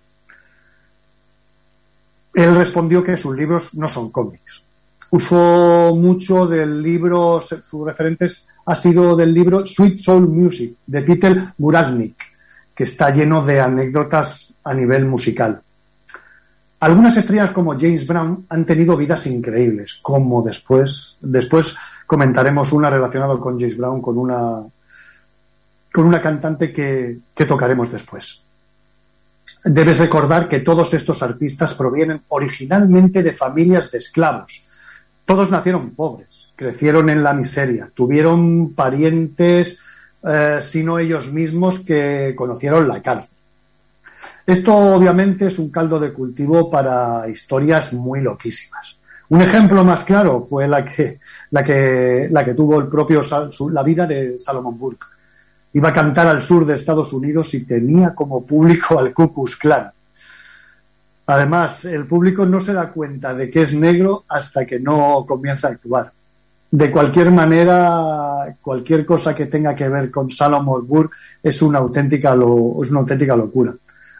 [2.36, 4.61] Él respondió que sus libros no son cómics.
[5.09, 11.53] Usó mucho del libro, sus referentes ha sido del libro Sweet Soul Music de Peter
[11.57, 12.15] Gurasnik,
[12.75, 15.61] que está lleno de anécdotas a nivel musical.
[16.81, 23.38] Algunas estrellas como James Brown han tenido vidas increíbles, como después, después comentaremos una relacionada
[23.38, 24.61] con James Brown con una,
[25.93, 28.45] con una cantante que, que tocaremos después.
[29.68, 34.63] Debes recordar que todos estos artistas provienen originalmente de familias de esclavos.
[35.26, 39.80] Todos nacieron pobres, crecieron en la miseria, tuvieron parientes,
[40.24, 43.36] eh, sino ellos mismos, que conocieron la cárcel.
[44.45, 48.99] Esto obviamente es un caldo de cultivo para historias muy loquísimas.
[49.30, 51.18] Un ejemplo más claro fue la que,
[51.49, 53.22] la que, la que tuvo el propio
[53.72, 55.07] la vida de Salomon Burke.
[55.76, 59.57] Iba a cantar al sur de Estados Unidos y tenía como público al Ku Klux
[59.57, 59.91] Klan.
[61.28, 65.67] Además, el público no se da cuenta de que es negro hasta que no comienza
[65.67, 66.13] a actuar.
[66.71, 72.34] De cualquier manera, cualquier cosa que tenga que ver con Salomon Burke es una auténtica,
[72.34, 73.73] locura.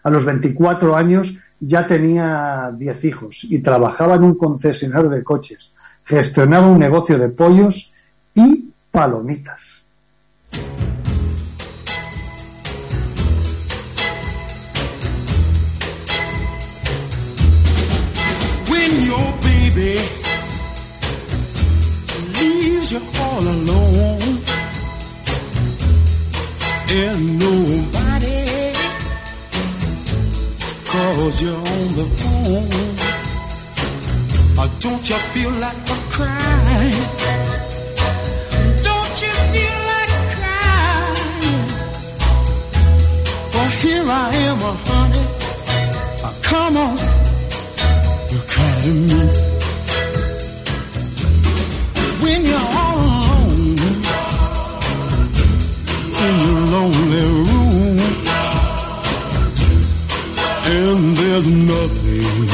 [0.04, 5.72] A los 24 años ya tenía 10 hijos y trabajaba en un concesionario de coches,
[6.04, 7.94] gestionaba un negocio de pollos
[8.34, 9.86] y palomitas.
[22.86, 24.42] Leaves you all alone.
[26.88, 28.74] And nobody
[30.86, 32.70] calls you on the phone.
[34.60, 37.08] Or don't you feel like a crying
[38.84, 41.68] don't you feel like crying
[43.54, 45.26] well here I am uh, honey.
[46.24, 46.98] Uh, come on.
[48.32, 49.22] You cry to me.
[52.24, 52.75] When you're
[61.36, 62.48] there's nothing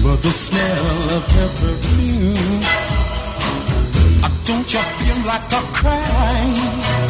[0.00, 2.60] but the smell of her perfume.
[4.44, 7.05] Don't you feel like a crying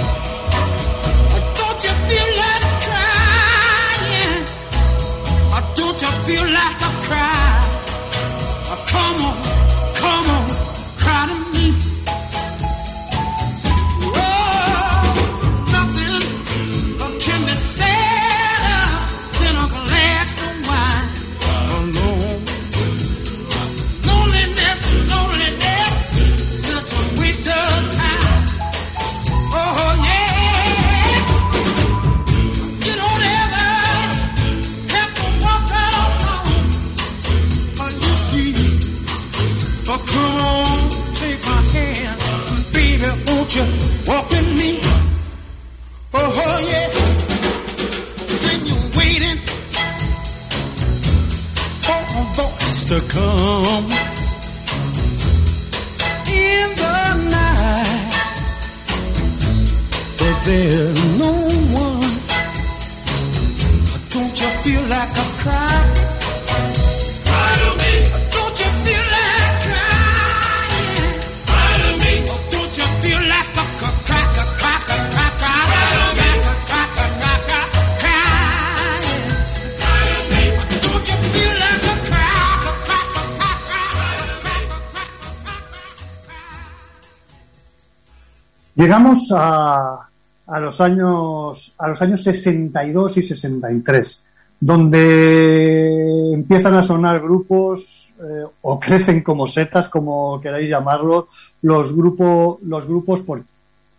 [88.87, 89.99] Llegamos a,
[90.47, 94.23] a los años a los años 62 y 63,
[94.61, 101.27] donde empiezan a sonar grupos eh, o crecen como setas, como queráis llamarlo,
[101.63, 103.43] los grupos los grupos por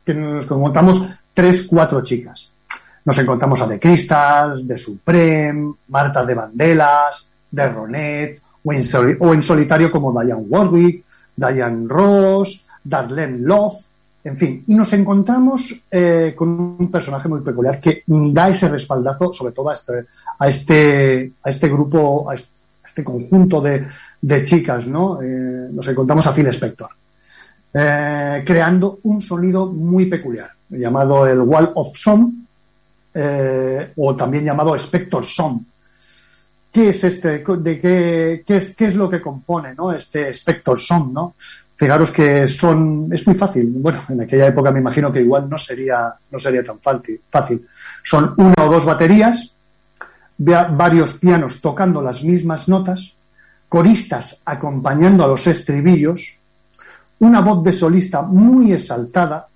[0.06, 2.50] que nos encontramos tres, cuatro chicas.
[3.04, 8.82] Nos encontramos a The Crystals, de Supreme, Marta de Vandelas, de Ronet, o en,
[9.20, 11.04] o en solitario como Diane Warwick,
[11.36, 13.87] Diane Ross, Darlene Love,
[14.28, 14.64] en fin.
[14.68, 19.70] Y nos encontramos eh, con un personaje muy peculiar que da ese respaldazo, sobre todo
[19.70, 20.06] a este,
[20.38, 25.22] a este, a este grupo, a este, conjunto de, chicas, ¿no?
[25.22, 26.90] Eh, nos encontramos a Phil Spector.
[27.74, 31.96] eh, creando un sonido muy peculiar, llamado el Wall of
[33.14, 35.62] eh, o también llamado Spector Song.
[36.72, 37.44] ¿Qué es este?
[37.46, 39.94] ¿De qué, qué, es, qué es lo que compone ¿no?
[39.94, 41.14] este Spector Song?
[41.14, 41.36] ¿no?
[41.78, 43.72] Fijaros que son, es muy fácil.
[43.78, 47.66] Bueno, en aquella época me imagino que igual no sería, no sería tan fácil.
[48.04, 49.54] Son una o dos baterías,
[50.38, 53.14] varios pianos tocando las mismas notas,
[53.70, 56.40] coristas acompañando a los estribillos,
[57.20, 59.48] una voz de solista muy exaltada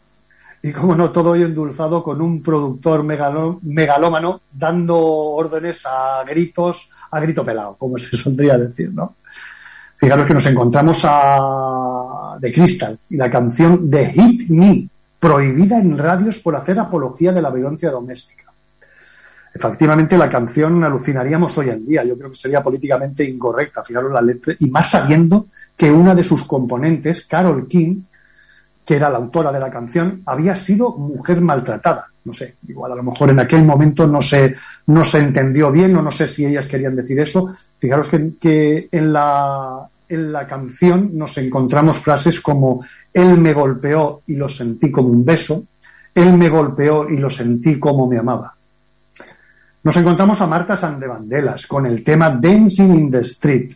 [0.62, 7.20] y, como no, todo ello endulzado con un productor megalómano dando órdenes a gritos, a
[7.20, 9.16] grito pelado, como se solía decir, ¿no?
[10.02, 14.88] Fijaros que nos encontramos a The Crystal y la canción de Hit Me,
[15.20, 18.46] prohibida en radios por hacer apología de la violencia doméstica.
[19.54, 22.04] Efectivamente, la canción alucinaríamos hoy en día.
[22.04, 25.46] Yo creo que sería políticamente incorrecta, fijaros la letra, y más sabiendo
[25.78, 28.02] que una de sus componentes, Carol King,
[28.84, 32.08] que era la autora de la canción, había sido mujer maltratada.
[32.24, 34.56] No sé, igual a lo mejor en aquel momento no se,
[34.88, 37.56] no se entendió bien o no sé si ellas querían decir eso.
[37.80, 44.22] Fijaros que, que en, la, en la canción nos encontramos frases como él me golpeó
[44.28, 45.66] y lo sentí como un beso,
[46.14, 48.54] él me golpeó y lo sentí como me amaba.
[49.84, 53.72] Nos encontramos a Marta Sandevandelas con el tema Dancing in the Street,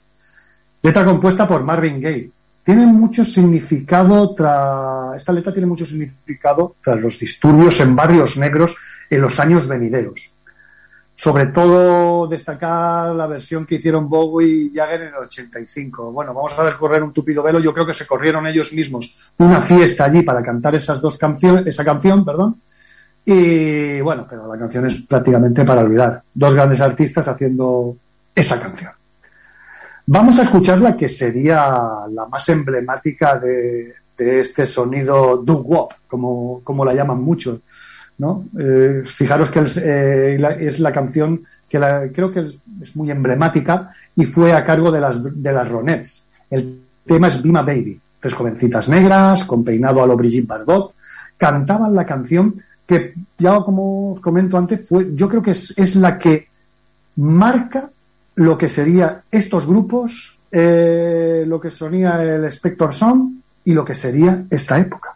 [0.83, 2.29] letra compuesta por Marvin Gaye.
[2.65, 8.75] Tiene mucho significado tras esta letra tiene mucho significado tras los disturbios en barrios negros
[9.07, 10.31] en los años venideros.
[11.13, 16.11] Sobre todo destacar la versión que hicieron Bowie y Jagger en el 85.
[16.11, 17.59] Bueno, vamos a ver correr un tupido velo.
[17.59, 21.67] Yo creo que se corrieron ellos mismos una fiesta allí para cantar esas dos canciones,
[21.67, 22.59] esa canción, perdón.
[23.23, 26.23] Y bueno, pero la canción es prácticamente para olvidar.
[26.33, 27.95] Dos grandes artistas haciendo
[28.33, 28.91] esa canción.
[30.07, 31.67] Vamos a escuchar la que sería
[32.11, 37.59] la más emblemática de, este sonido doo-wop, como, como la llaman muchos.
[38.19, 38.45] ¿no?
[38.57, 42.95] Eh, fijaros que es, eh, la, es la canción que la, creo que es, es,
[42.95, 46.25] muy emblemática y fue a cargo de las, de las Ronettes.
[46.49, 47.99] El tema es Bima Baby.
[48.19, 50.93] Tres jovencitas negras, con peinado a lo Brigitte Bardot,
[51.35, 55.95] cantaban la canción que, ya como os comento antes, fue, yo creo que es, es
[55.95, 56.47] la que
[57.17, 57.89] marca
[58.35, 63.95] lo que sería estos grupos, eh, lo que sonía el Spector Sound y lo que
[63.95, 65.14] sería esta época.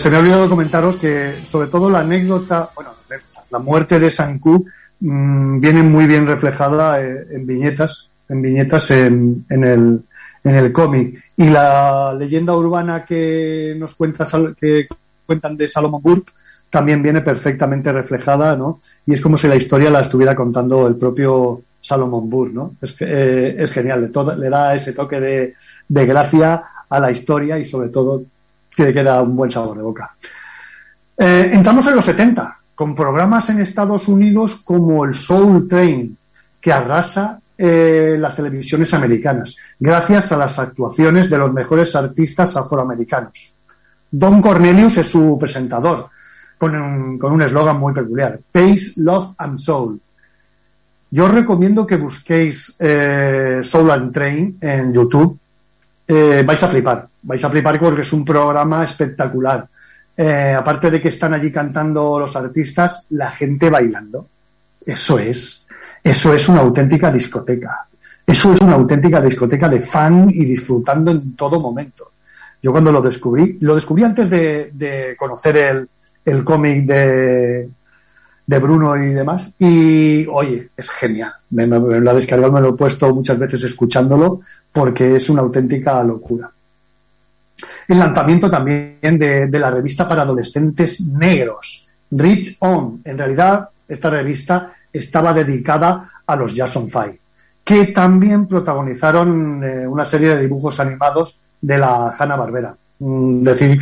[0.00, 2.92] Se me ha olvidado comentaros que, sobre todo, la anécdota, bueno,
[3.50, 4.64] la muerte de Sanku
[5.00, 10.00] mmm, viene muy bien reflejada eh, en viñetas, en viñetas en, en el,
[10.42, 11.22] en el cómic.
[11.36, 14.24] Y la leyenda urbana que nos cuenta,
[14.58, 14.88] que
[15.26, 16.32] cuentan de Salomon Burke
[16.70, 18.80] también viene perfectamente reflejada, ¿no?
[19.04, 22.74] Y es como si la historia la estuviera contando el propio Salomon Burke, ¿no?
[22.80, 25.54] Es, eh, es genial, le, le, da ese toque de,
[25.88, 28.22] de gracia a la historia y sobre todo
[28.84, 30.14] que queda un buen sabor de boca.
[31.16, 36.16] Eh, entramos en los 70, con programas en Estados Unidos como el Soul Train,
[36.60, 43.54] que arrasa eh, las televisiones americanas, gracias a las actuaciones de los mejores artistas afroamericanos.
[44.10, 46.08] Don Cornelius es su presentador,
[46.56, 50.00] con un eslogan muy peculiar, Pace, Love and Soul.
[51.12, 55.39] Yo os recomiendo que busquéis eh, Soul and Train en YouTube.
[56.12, 59.66] Eh, vais a flipar, vais a flipar porque es un programa espectacular.
[60.16, 64.26] Eh, aparte de que están allí cantando los artistas, la gente bailando.
[64.84, 65.66] Eso es.
[66.02, 67.86] Eso es una auténtica discoteca.
[68.26, 72.10] Eso es una auténtica discoteca de fan y disfrutando en todo momento.
[72.62, 75.88] Yo cuando lo descubrí, lo descubrí antes de, conocer el,
[76.24, 77.68] el cómic de,
[78.46, 79.50] de Bruno y demás.
[79.58, 81.32] Y oye, es genial.
[81.50, 84.40] Me, me- lo he descargado, me lo he puesto muchas veces escuchándolo
[84.72, 86.50] porque es una auténtica locura.
[87.88, 93.00] El lanzamiento también de, la revista para adolescentes negros, Rich On.
[93.04, 97.18] En realidad, esta revista estaba dedicada a los Jackson Five,
[97.64, 102.74] que también protagonizaron eh, una serie de dibujos animados de la Hanna Barbera.
[102.98, 103.78] decir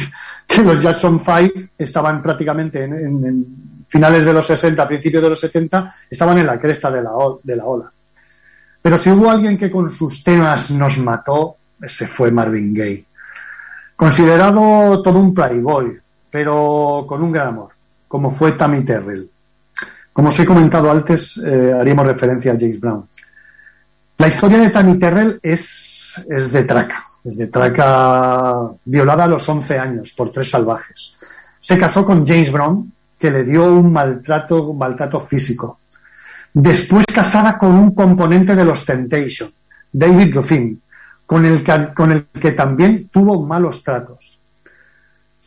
[0.47, 3.47] que los Jackson Five estaban prácticamente en,
[3.89, 7.93] finales de los 60, principios de los 70, estaban en la cresta de la ola.
[8.83, 13.05] Pero si hubo alguien que con sus temas nos mató, ese fue Marvin Gaye.
[13.97, 15.99] Considerado todo un playboy,
[16.31, 17.71] pero con un gran amor,
[18.07, 19.29] como fue Tammy Terrell.
[20.13, 23.09] Como os he comentado antes, eh, haríamos referencia a James Brown.
[24.19, 29.49] La historia de Tammy Terrell es, es de traca, es de traca violada a los
[29.49, 31.15] 11 años por tres salvajes.
[31.61, 35.81] Se casó con James Brown, que le dio un maltrato, un maltrato físico.
[36.53, 39.51] Después casada con un componente de los Temptation,
[39.93, 40.81] David Ruffin,
[41.27, 44.39] con el, que, con el que también tuvo malos tratos.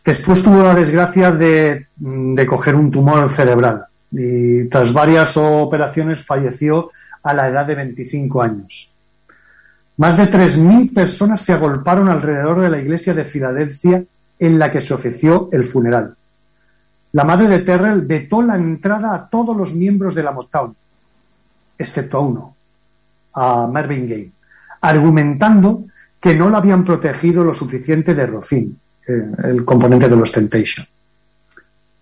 [0.04, 6.92] Después tuvo la desgracia de, de coger un tumor cerebral y tras varias operaciones falleció
[7.24, 8.92] a la edad de 25 años.
[9.98, 14.04] Más de 3.000 personas se agolparon alrededor de la iglesia de Filadelfia
[14.40, 16.16] en la que se ofreció el funeral.
[17.14, 20.76] La madre de Terrell vetó la entrada a todos los miembros de la Motown,
[21.82, 22.56] excepto a uno,
[23.34, 24.32] a Marvin Gaye,
[24.82, 25.86] argumentando
[26.20, 28.78] que no la habían protegido lo suficiente de Rocin,
[29.08, 30.86] eh, el componente de los Temptation.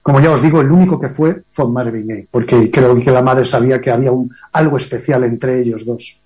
[0.02, 3.22] Como ya os digo, el único que fue fue Marvin Gaye, porque creo que la
[3.22, 4.12] madre sabía que había
[4.54, 6.20] algo especial entre ellos dos.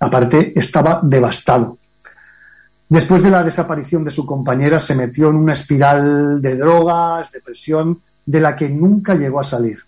[0.00, 1.78] Aparte, estaba devastado.
[2.88, 8.00] Después de la desaparición de su compañera, se metió en una espiral de drogas, depresión,
[8.26, 9.80] de la que nunca llegó a salir.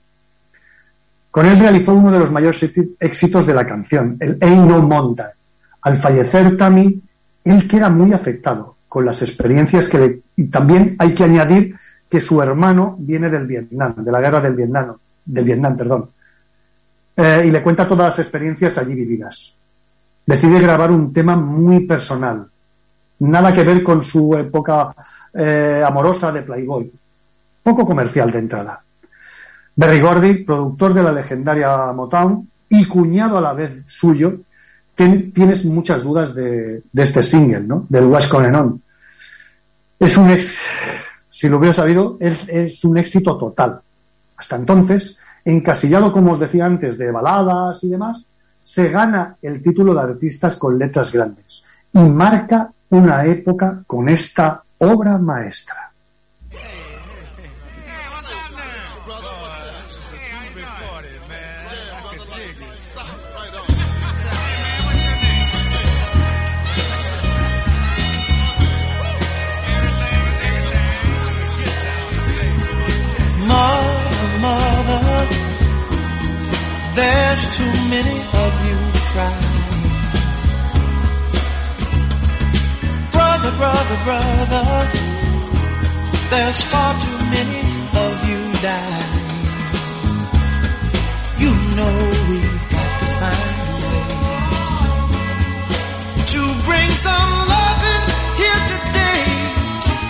[1.37, 2.67] Con él realizó uno de los mayores
[2.99, 5.29] éxitos de la canción, el Ain't No Mountain.
[5.83, 6.99] Al fallecer Tammy,
[7.45, 10.21] él queda muy afectado con las experiencias que le...
[10.35, 11.77] Y también hay que añadir
[12.09, 14.97] que su hermano viene del Vietnam, de la guerra del Vietnam,
[15.27, 16.09] del Vietnam, perdón.
[17.15, 19.55] Eh, y le cuenta todas las experiencias allí vividas.
[20.25, 22.47] Decide grabar un tema muy personal,
[23.19, 24.95] nada que ver con su época
[25.35, 26.91] eh, amorosa de Playboy,
[27.63, 28.86] poco comercial de entrada.
[29.77, 34.41] Berry Gordy, productor de la legendaria Motown y cuñado a la vez suyo,
[34.95, 37.87] tienes muchas dudas de, este single, ¿no?
[37.89, 38.83] Del On.
[39.99, 40.63] Es un ex,
[41.29, 43.81] si lo hubiera sabido, es un éxito total.
[44.37, 48.27] Hasta entonces, encasillado, como os decía antes, de baladas y demás,
[48.63, 51.63] se gana el título de artistas con letras grandes
[51.93, 55.93] y marca una época con esta obra maestra.
[84.49, 84.89] Brother,
[86.31, 87.63] there's far too many
[88.05, 89.25] of you dying.
[91.43, 91.95] You know
[92.31, 94.05] we've got to find a way
[96.33, 98.03] to bring some love in
[98.41, 99.25] here today.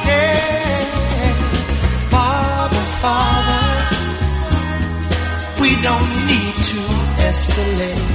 [0.08, 1.34] Yeah.
[2.10, 3.64] Father, Father,
[5.60, 6.80] we don't need to
[7.28, 8.14] escalate.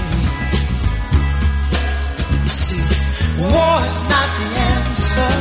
[2.43, 2.85] You see,
[3.39, 5.33] war is not the answer,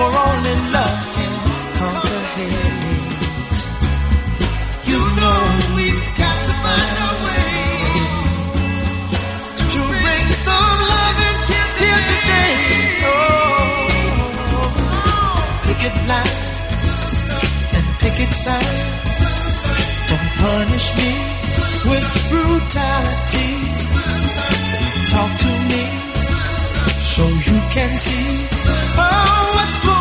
[0.00, 1.32] for only love can
[1.78, 3.58] conquer hate.
[4.90, 5.40] You know
[5.76, 7.52] we've got to find a way
[9.60, 11.36] to bring some love in
[11.80, 12.56] here today.
[13.12, 13.18] Oh,
[15.66, 16.86] picket lines
[17.76, 19.18] and picket signs.
[20.08, 21.10] Don't punish me
[21.90, 23.50] with brutality.
[25.12, 25.82] Talk to me
[27.14, 28.59] so you can see
[29.00, 29.99] oh, what's going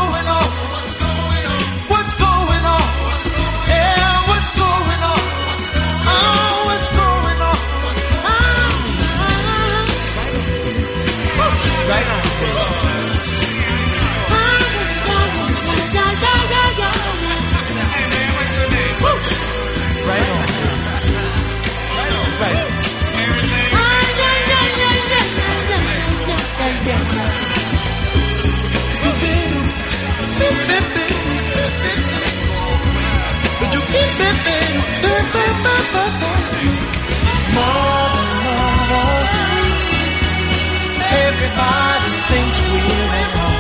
[41.49, 43.57] Everybody thinks we're at home.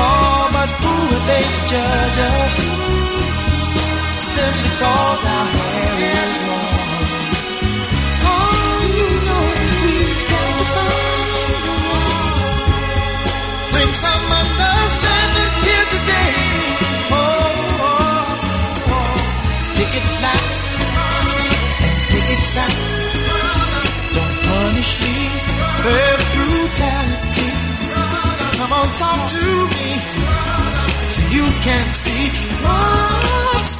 [0.00, 2.54] Oh, but who are they to judge us?
[4.34, 6.47] Simply cause our hair is
[28.98, 29.44] talk to
[29.74, 29.88] me.
[31.30, 32.24] You can't see
[32.64, 33.77] what's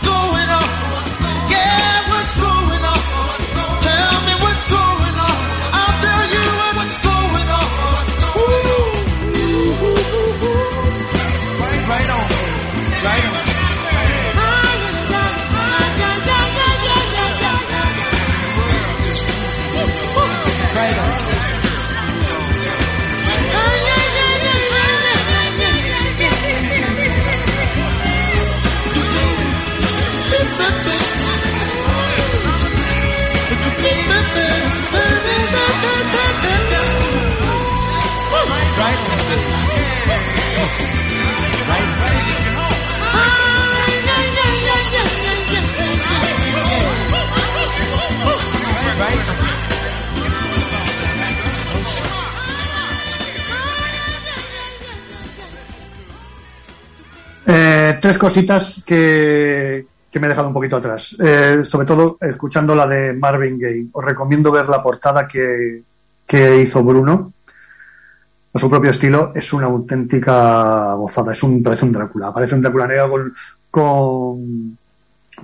[58.00, 61.16] Tres cositas que, me he dejado un poquito atrás.
[61.18, 63.86] Eh, sobre todo escuchando la de Marvin Gaye.
[63.92, 65.82] Os recomiendo ver la portada que,
[66.60, 67.32] hizo Bruno.
[68.52, 71.32] A su propio estilo es una auténtica gozada.
[71.32, 72.32] Es un, parece un Drácula.
[72.32, 73.34] Parece un Drácula negro con,
[73.70, 74.78] con,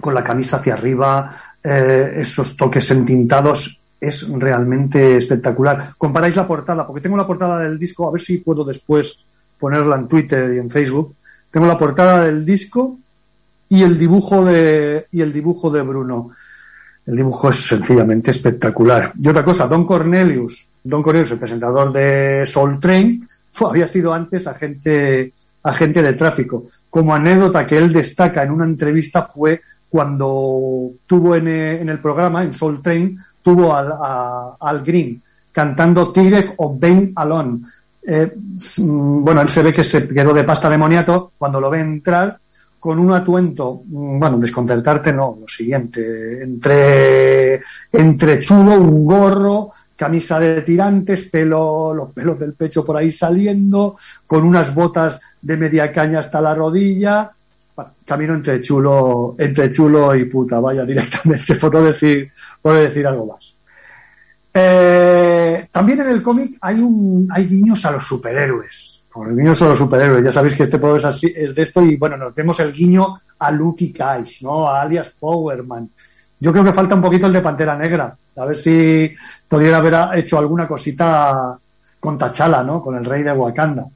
[0.01, 1.31] con la camisa hacia arriba,
[1.63, 3.81] eh, esos toques entintados.
[4.01, 5.95] Es realmente espectacular.
[5.97, 9.19] Comparáis la portada, porque tengo la portada del disco, a ver si puedo después
[9.59, 11.15] ponerla en Twitter y en Facebook.
[11.55, 12.99] Tengo la portada del disco
[13.69, 16.31] y el dibujo de y el dibujo de Bruno.
[17.07, 19.13] El dibujo es sencillamente espectacular.
[19.21, 23.29] Y otra cosa, Don Cornelius, Don Cornelius, el presentador de Soul Train,
[23.71, 25.33] había sido antes agente,
[25.63, 26.67] agente de tráfico.
[26.91, 32.01] Como anécdota que él destaca en una entrevista fue cuando tuvo en, eh, en el
[32.01, 35.23] programa, en Soul Train, tuvo al, a- al Green
[35.53, 37.61] cantando Tigre of Bane Alone.
[38.07, 38.33] Eh,
[38.79, 42.39] bueno, él se ve que se quedó de pasta de moniato cuando lo ve entrar
[42.79, 50.39] con un atuendo, mm, bueno, desconcertarte no, lo siguiente, entre, entre chulo, un gorro, camisa
[50.39, 55.91] de tirantes, pelo, los pelos del pecho por ahí saliendo, con unas botas de media
[55.91, 57.33] caña hasta la rodilla,
[58.05, 63.27] camino entre chulo, entre chulo y puta, vaya directamente, por no decir, por decir algo
[63.27, 63.54] más.
[64.57, 69.05] Eh, también en el cómic hay un hay guiños a los superhéroes.
[69.29, 70.25] El guiños a los superhéroes.
[70.25, 72.73] Ya sabéis que este pueblo es así, es de esto y bueno, nos vemos el
[72.73, 74.69] guiño a Lucky Cage, ¿no?
[74.69, 75.91] A alias Powerman.
[76.41, 78.17] Yo creo que falta un poquito el de Pantera Negra.
[78.37, 79.13] A ver si
[79.49, 81.57] pudiera haber hecho alguna cosita
[82.01, 82.81] con T'Challa, ¿no?
[82.83, 83.87] Con el rey de Wakanda.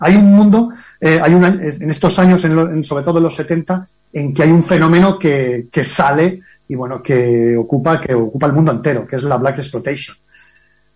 [0.00, 0.70] Hay un mundo,
[1.00, 4.32] eh, hay una, en estos años, en lo- en- sobre todo en los 70, en
[4.34, 8.72] que hay un fenómeno que, que sale y bueno, que ocupa, que ocupa el mundo
[8.72, 10.16] entero, que es la Black Exploitation.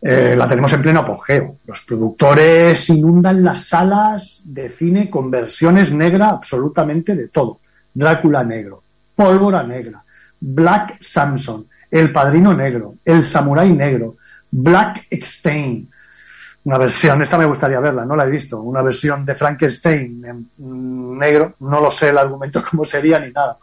[0.01, 1.57] Eh, la tenemos en pleno apogeo.
[1.67, 7.61] Los productores inundan las salas de cine con versiones negra absolutamente de todo.
[7.93, 8.83] Drácula negro,
[9.17, 10.03] Pólvora negra,
[10.41, 14.17] Black Samson, El Padrino negro, El Samurái negro,
[14.51, 15.91] Black Extain.
[16.65, 18.61] Una versión, esta me gustaría verla, no la he visto.
[18.61, 23.33] Una versión de Frankenstein en mm, negro, no lo sé el argumento cómo sería ni
[23.33, 23.59] nada.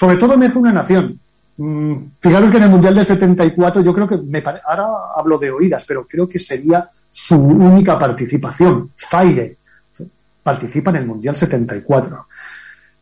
[0.00, 1.20] Sobre todo me una nación.
[1.58, 5.36] Mm, Fijaros que en el Mundial del 74 yo creo que, me pare- ahora hablo
[5.36, 8.92] de oídas, pero creo que sería su única participación.
[8.96, 9.58] Zaire
[10.42, 12.26] participa en el Mundial 74.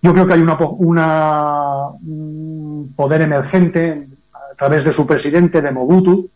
[0.02, 5.70] Yo creo que hay una, una- un poder emergente a través de su presidente, de
[5.70, 6.28] Mobutu.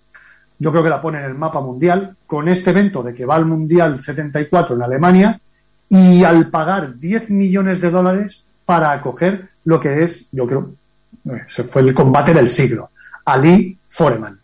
[0.61, 3.35] Yo creo que la pone en el mapa mundial con este evento de que va
[3.35, 5.41] al Mundial 74 en Alemania
[5.89, 10.75] y al pagar 10 millones de dólares para acoger lo que es, yo creo,
[11.69, 12.91] fue el combate del siglo.
[13.25, 14.39] Ali Foreman.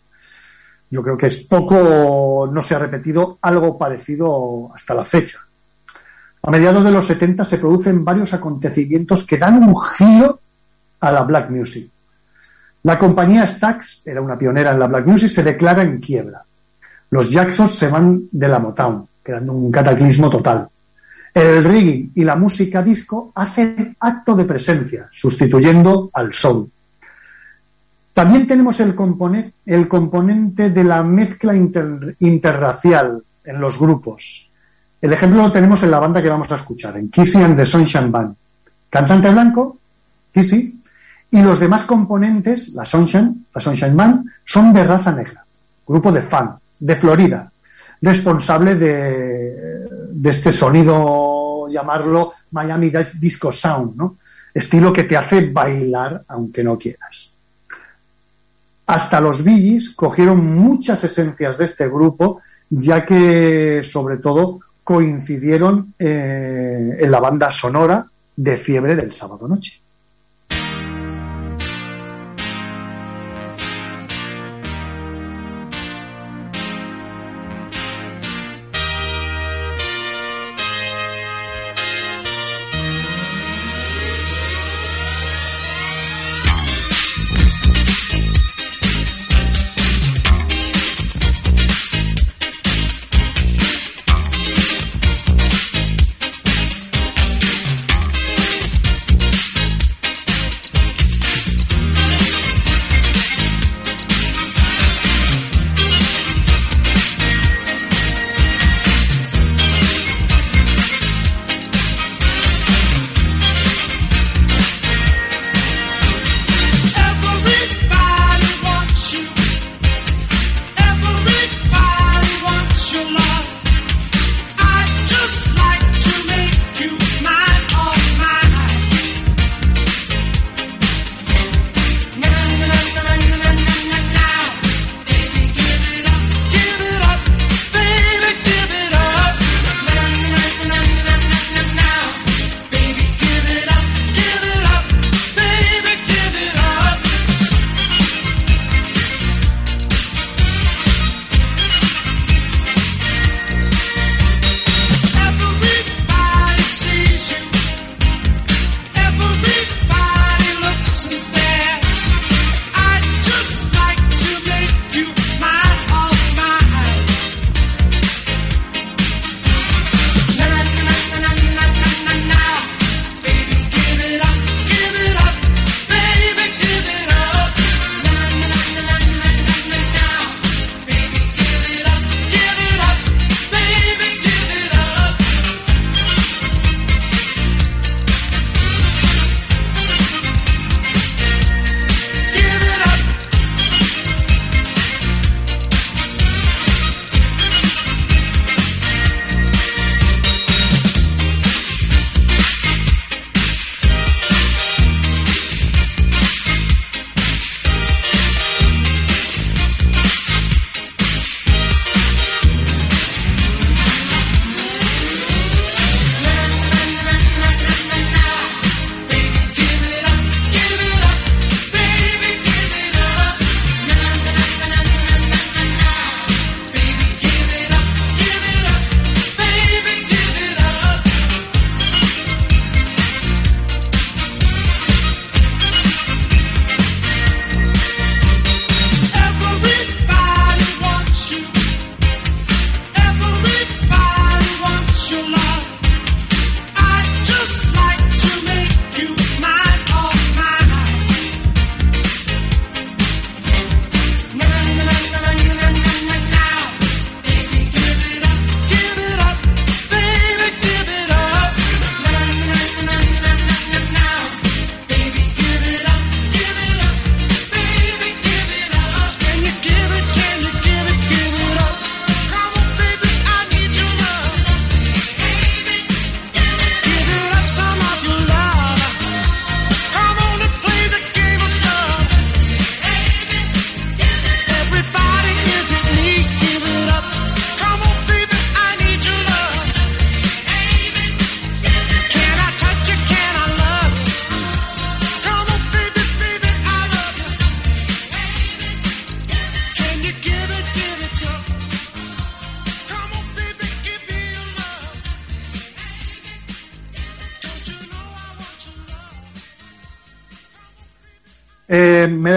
[0.90, 5.38] Yo creo que es poco, no se ha repetido algo parecido hasta la fecha.
[6.42, 10.40] A mediados de los 70 se producen varios acontecimientos que dan un giro
[11.00, 11.90] a la black music.
[12.84, 16.42] La compañía Stax, era una pionera en la black music, se declara en quiebra.
[17.10, 20.68] Los Jacksons se van de la Motown, creando un cataclismo total.
[21.39, 26.69] El reggae y la música disco hacen acto de presencia, sustituyendo al soul.
[28.12, 34.51] También tenemos el, compone- el componente de la mezcla inter- interracial en los grupos.
[35.01, 37.65] El ejemplo lo tenemos en la banda que vamos a escuchar, en Kissy and the
[37.65, 38.35] Sunshine Band.
[38.90, 39.78] Cantante blanco,
[40.32, 40.74] Kissy,
[41.31, 45.44] y los demás componentes, la Sunshine, la Sunshine Band, son de raza negra.
[45.86, 47.52] Grupo de fan, de Florida,
[48.02, 51.27] responsable de, de este sonido,
[51.68, 52.90] llamarlo Miami
[53.20, 54.16] Disco Sound, ¿no?
[54.52, 57.32] Estilo que te hace bailar aunque no quieras.
[58.86, 62.40] Hasta los Billys cogieron muchas esencias de este grupo,
[62.70, 69.82] ya que sobre todo coincidieron eh, en la banda sonora de Fiebre del sábado noche.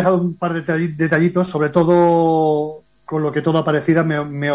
[0.02, 4.50] Dejado un par de detall- detallitos, sobre todo con lo que todo parecía, me,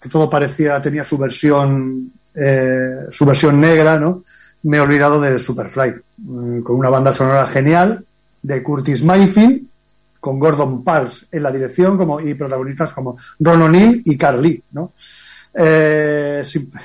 [0.00, 4.22] que todo parecía, tenía su versión, eh, su versión negra, ¿no?
[4.64, 8.04] Me he olvidado de Superfly, mm, con una banda sonora genial
[8.42, 9.62] de Curtis Mayfield,
[10.20, 14.62] con Gordon Parks en la dirección como, y protagonistas como Ron O'Neill y Carl Lee,
[14.72, 14.92] ¿no?
[15.54, 16.42] Eh,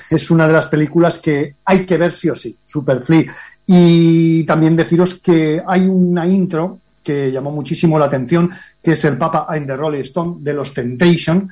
[0.10, 3.28] es una de las películas que hay que ver sí o sí, Superfly.
[3.68, 8.52] Y también deciros que hay una intro que llamó muchísimo la atención,
[8.84, 11.50] que es el Papa in the Rolling Stone de los Temptation,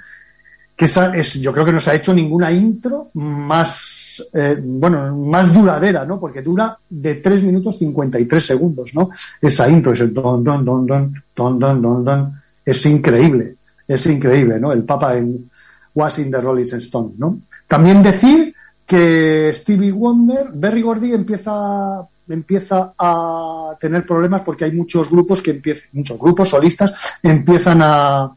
[0.75, 5.15] que esa es, yo creo que no se ha hecho ninguna intro más, eh, bueno,
[5.15, 6.19] más duradera, ¿no?
[6.19, 9.11] Porque dura de 3 minutos 53 segundos, ¿no?
[9.41, 12.33] Esa intro, ese don, don, don, don, don, don, don, don,
[12.65, 13.55] es increíble,
[13.87, 14.73] es increíble, ¿no?
[14.73, 15.49] El Papa en
[15.93, 17.39] Was in the Rolling Stone, ¿no?
[17.65, 18.53] También decir
[18.85, 25.51] que Stevie Wonder, Berry Gordy empieza, empieza a tener problemas porque hay muchos grupos que
[25.51, 28.35] empiezan, muchos grupos solistas empiezan a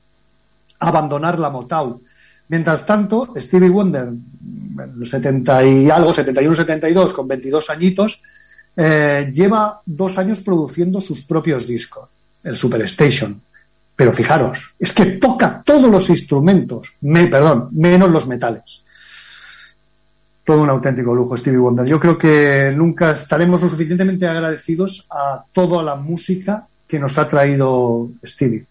[0.81, 2.03] abandonar la Motown.
[2.49, 8.23] Mientras tanto, Stevie Wonder, en los 70 y algo, 71, 72, con 22 añitos,
[8.77, 12.09] eh, lleva dos años produciendo sus propios discos,
[12.43, 13.41] el Superstation.
[13.95, 18.85] Pero fijaros, es que toca todos los instrumentos, me, perdón, menos los metales.
[20.49, 21.85] Todo un auténtico lujo, Stevie Wonder.
[21.85, 27.29] Yo creo que nunca estaremos lo suficientemente agradecidos a toda la música que nos ha
[27.29, 28.65] traído Stevie.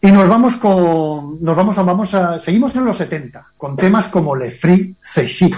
[0.00, 4.08] Y nos vamos con, nos vamos a, vamos a, seguimos en los 70, con temas
[4.08, 5.54] como Le Free Chic.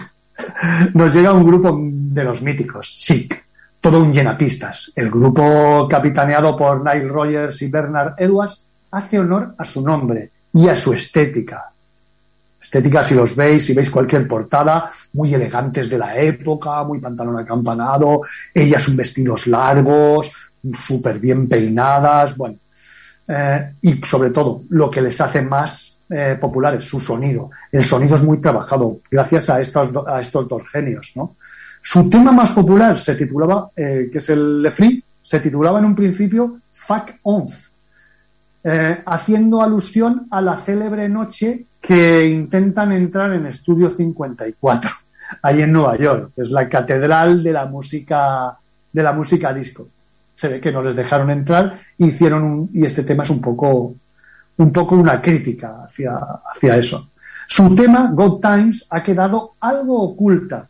[0.93, 3.43] Nos llega un grupo de los míticos, Chic,
[3.81, 4.93] todo un llenapistas.
[4.95, 10.69] El grupo capitaneado por Nile Rogers y Bernard Edwards hace honor a su nombre y
[10.69, 11.74] a su estética.
[12.65, 17.39] Estética, si los veis, si veis cualquier portada, muy elegantes de la época, muy pantalón
[17.39, 18.23] acampanado,
[18.55, 20.33] ellas un vestidos largos,
[20.79, 22.57] súper bien peinadas, bueno,
[23.29, 27.51] eh, y sobre todo lo que les hace más eh, populares, su sonido.
[27.71, 31.13] El sonido es muy trabajado gracias a estos, do- a estos dos genios.
[31.17, 31.37] ¿no?
[31.83, 35.85] Su tema más popular se titulaba, eh, que es el Le Free, se titulaba en
[35.85, 37.69] un principio Fuck Onf,
[38.65, 44.91] eh, haciendo alusión a la célebre noche que intentan entrar en Estudio 54,
[45.43, 46.33] ahí en Nueva York.
[46.37, 48.57] Es la catedral de la música,
[48.93, 49.89] de la música disco
[50.35, 53.41] se ve que no les dejaron entrar y hicieron un, y este tema es un
[53.41, 53.95] poco
[54.57, 56.17] un poco una crítica hacia,
[56.55, 57.11] hacia eso.
[57.49, 60.69] Su tema, God Times, ha quedado algo oculta.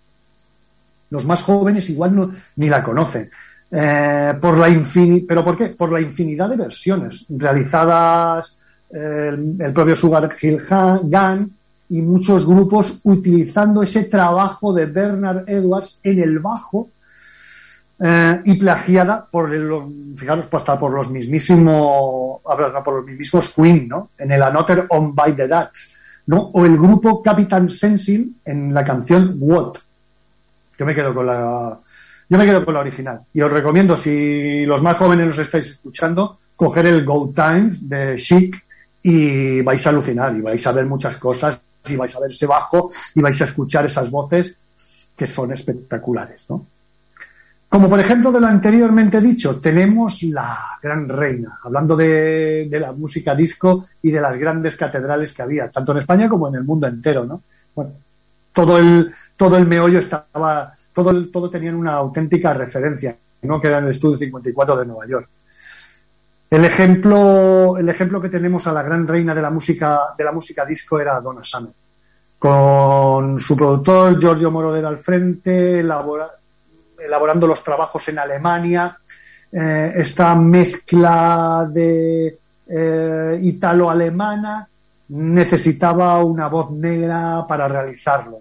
[1.11, 3.31] Los más jóvenes igual no, ni la conocen.
[3.77, 5.71] Eh, por la infini- ¿Pero por qué?
[5.71, 10.63] Por la infinidad de versiones realizadas el, propio Sugar Hill
[11.05, 11.49] Gang
[11.89, 16.91] y muchos grupos utilizando ese trabajo de Bernard Edwards en el bajo
[17.99, 22.41] eh, y plagiada por el, fijaros, pues hasta por los mismísimos,
[22.85, 24.11] por los mismos Queen, ¿no?
[24.17, 25.95] En el Another On by the Dutch,
[26.27, 26.51] ¿no?
[26.53, 29.79] O el grupo Captain Sensil en la canción What.
[30.79, 31.79] Yo me quedo con la,
[32.29, 33.21] yo me quedo con la original.
[33.33, 38.17] Y os recomiendo, si los más jóvenes nos estáis escuchando, coger el Go Times de
[38.17, 38.63] Chic
[39.03, 42.47] y vais a alucinar y vais a ver muchas cosas y vais a ver ese
[42.47, 44.57] bajo y vais a escuchar esas voces
[45.17, 46.67] que son espectaculares, ¿no?
[47.69, 52.93] Como por ejemplo de lo anteriormente dicho, tenemos la gran reina, hablando de, de la
[52.93, 56.63] música disco y de las grandes catedrales que había, tanto en España como en el
[56.63, 57.43] mundo entero, ¿no?
[57.75, 57.95] Bueno,
[58.53, 63.61] todo el, todo el meollo estaba, todo, todo tenían una auténtica referencia, ¿no?
[63.61, 65.29] Que era el Estudio 54 de Nueva York.
[66.51, 70.33] El ejemplo, el ejemplo que tenemos a la gran reina de la música, de la
[70.33, 71.73] música disco era Donna Summer.
[72.39, 76.31] Con su productor Giorgio Moroder al frente, elabora-
[76.99, 78.97] elaborando los trabajos en Alemania,
[79.51, 82.39] eh, esta mezcla de
[82.69, 84.69] eh, italo-alemana
[85.09, 88.41] necesitaba una voz negra para realizarlo.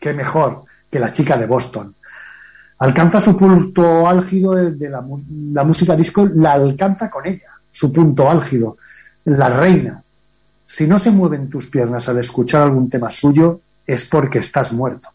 [0.00, 1.94] Qué mejor que la chica de Boston.
[2.78, 5.02] Alcanza su punto álgido de, de la,
[5.52, 8.76] la música disco, la alcanza con ella, su punto álgido,
[9.24, 10.02] la reina.
[10.66, 15.08] Si no se mueven tus piernas al escuchar algún tema suyo, es porque estás muerto.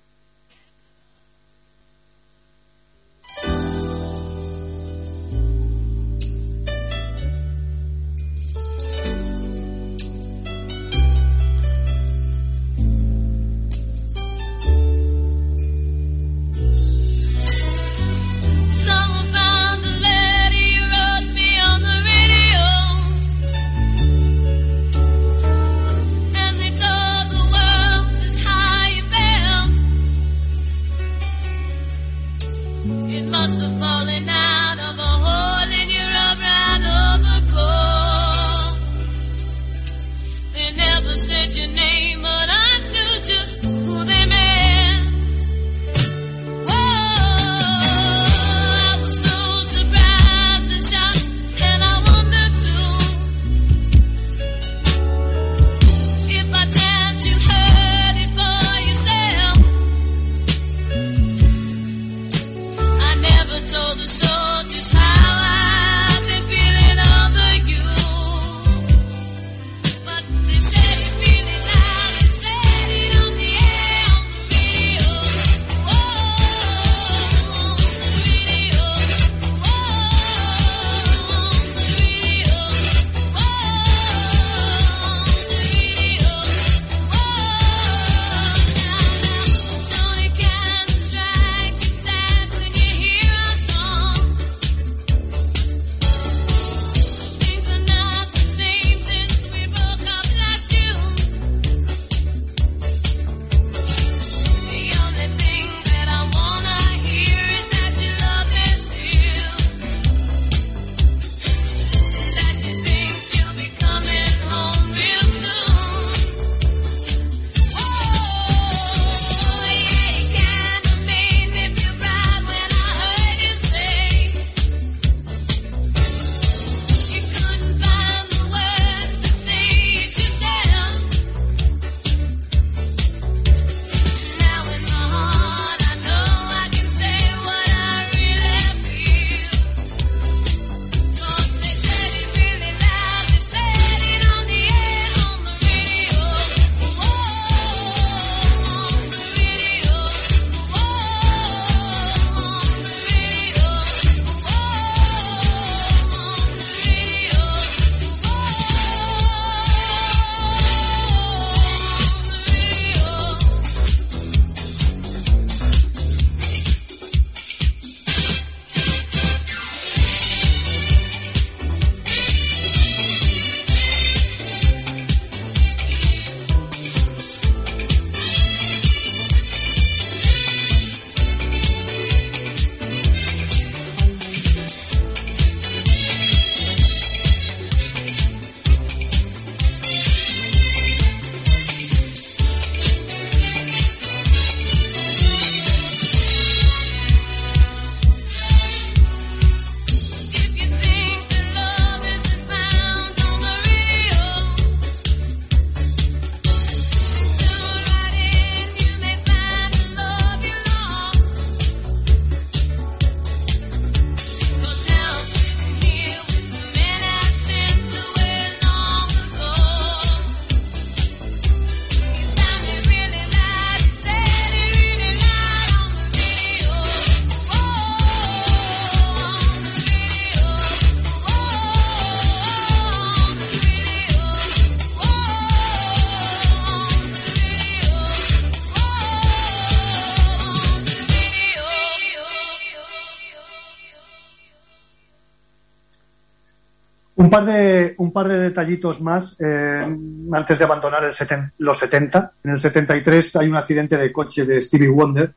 [247.28, 249.86] Un par de, un par de detallitos más eh,
[250.32, 251.12] antes de abandonar el
[251.58, 252.32] los 70.
[252.42, 255.34] En el 73 hay un accidente de coche de Stevie Wonder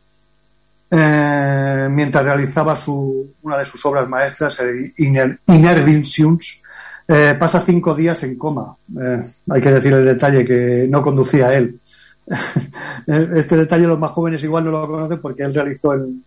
[0.89, 6.62] eh, mientras realizaba su, una de sus obras maestras, el Inner Visions.
[7.09, 8.77] Eh, pasa cinco días en coma.
[9.51, 11.81] Hay que decir el detalle que no conducía él.
[13.35, 16.23] este detalle los más jóvenes igual no lo conocen porque él realizó en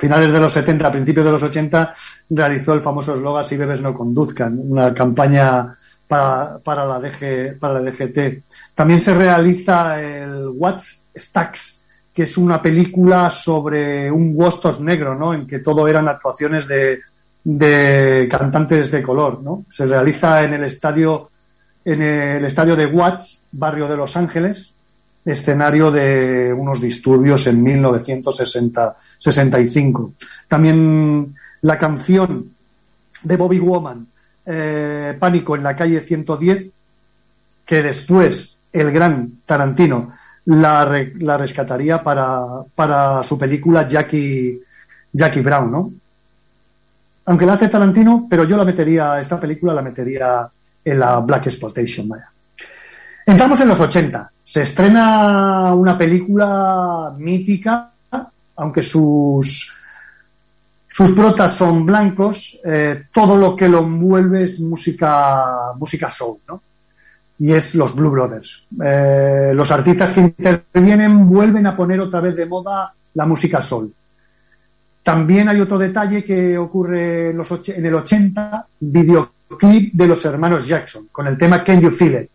[0.00, 1.94] finales de los 70, a principios de los 80,
[2.30, 5.76] realizó el famoso eslogan Si bebes no conduzcan, una campaña
[6.08, 8.42] para, para, la, DG, para la DGT.
[8.74, 15.34] También se realiza el What's Stacks, que es una película sobre un Wostos negro, ¿no?
[15.34, 17.00] En que todo eran actuaciones de,
[17.44, 19.66] de cantantes de color, ¿no?
[19.70, 21.30] Se realiza en el estadio,
[21.84, 24.72] en el estadio de Watts, barrio de Los Ángeles,
[25.24, 30.12] escenario de unos disturbios en 1965.
[30.48, 32.50] También la canción
[33.22, 34.06] de Bobby Woman,
[34.46, 36.70] eh, Pánico en la calle 110,
[37.64, 40.12] que después el gran Tarantino
[40.46, 42.44] la, re, la rescataría para,
[42.74, 44.60] para, su película Jackie,
[45.12, 45.92] Jackie Brown, ¿no?
[47.26, 50.48] Aunque la hace Tarantino, pero yo la metería, esta película la metería
[50.84, 52.28] en la Black Exploitation, vaya.
[53.30, 54.32] Entramos en los 80.
[54.42, 57.92] Se estrena una película mítica,
[58.56, 59.72] aunque sus,
[60.88, 66.60] sus protas son blancos, eh, todo lo que lo envuelve es música, música soul, ¿no?
[67.38, 68.66] Y es los Blue Brothers.
[68.84, 73.94] Eh, los artistas que intervienen vuelven a poner otra vez de moda la música soul.
[75.04, 80.66] También hay otro detalle que ocurre en, los en el 80, videoclip de los hermanos
[80.66, 82.30] Jackson, con el tema Can You Feel It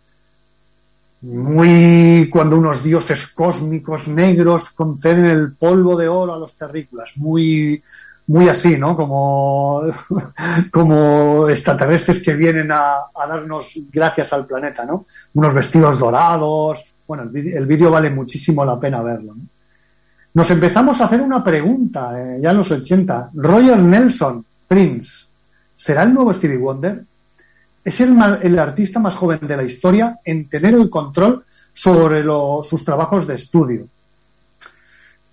[1.22, 7.82] muy cuando unos dioses cósmicos negros conceden el polvo de oro a los terrícolas, muy,
[8.28, 8.96] muy así, ¿no?
[8.96, 9.84] Como,
[10.72, 15.06] como extraterrestres que vienen a, a, darnos gracias al planeta, ¿no?
[15.34, 16.84] Unos vestidos dorados.
[17.08, 19.36] Bueno, el vídeo vale muchísimo la pena verlo.
[19.36, 19.44] ¿no?
[20.36, 23.32] Nos empezamos a hacer una pregunta eh, ya en los 80.
[23.36, 25.28] Roger Nelson, Prince,
[25.78, 27.06] ¿será el nuevo Stevie Wonder?
[27.86, 32.24] Es el, artista más joven de la historia en tener el control sobre
[32.64, 33.88] sus trabajos de estudio.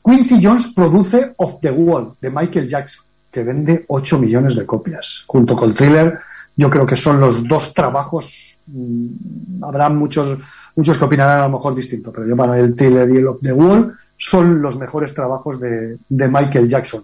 [0.05, 5.25] Quincy Jones produce Off the Wall de Michael Jackson, que vende 8 millones de copias.
[5.27, 6.19] Junto con thriller,
[6.55, 8.59] yo creo que son los dos trabajos.
[8.67, 10.37] Mmm, habrá muchos,
[10.77, 13.39] muchos que opinarán a lo mejor distinto, pero yo para el thriller y el Off
[13.41, 17.03] the Wall son los mejores trabajos de, de Michael Jackson.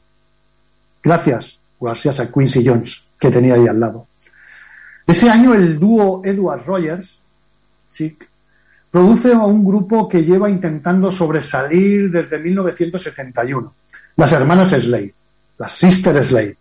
[1.03, 4.08] Gracias, gracias a Quincy Jones, que tenía ahí al lado.
[5.09, 7.23] Ese año el dúo Edward Rogers,
[7.91, 8.29] Chic,
[8.91, 13.73] produce a un grupo que lleva intentando sobresalir desde 1971,
[14.17, 15.15] las hermanas Slade,
[15.57, 16.59] las Sister Slade.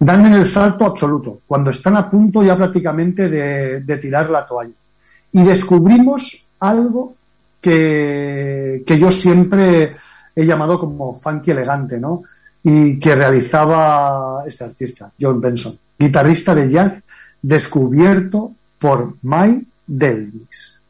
[0.00, 4.44] Dan en el salto absoluto, cuando están a punto ya prácticamente de, de tirar la
[4.44, 4.74] toalla.
[5.30, 7.14] Y descubrimos algo
[7.60, 9.96] que, que yo siempre
[10.34, 12.24] he llamado como funky elegante, ¿no?
[12.64, 17.00] Y que realizaba este artista, John Benson, guitarrista de jazz
[17.42, 20.80] descubierto por Mike Davis.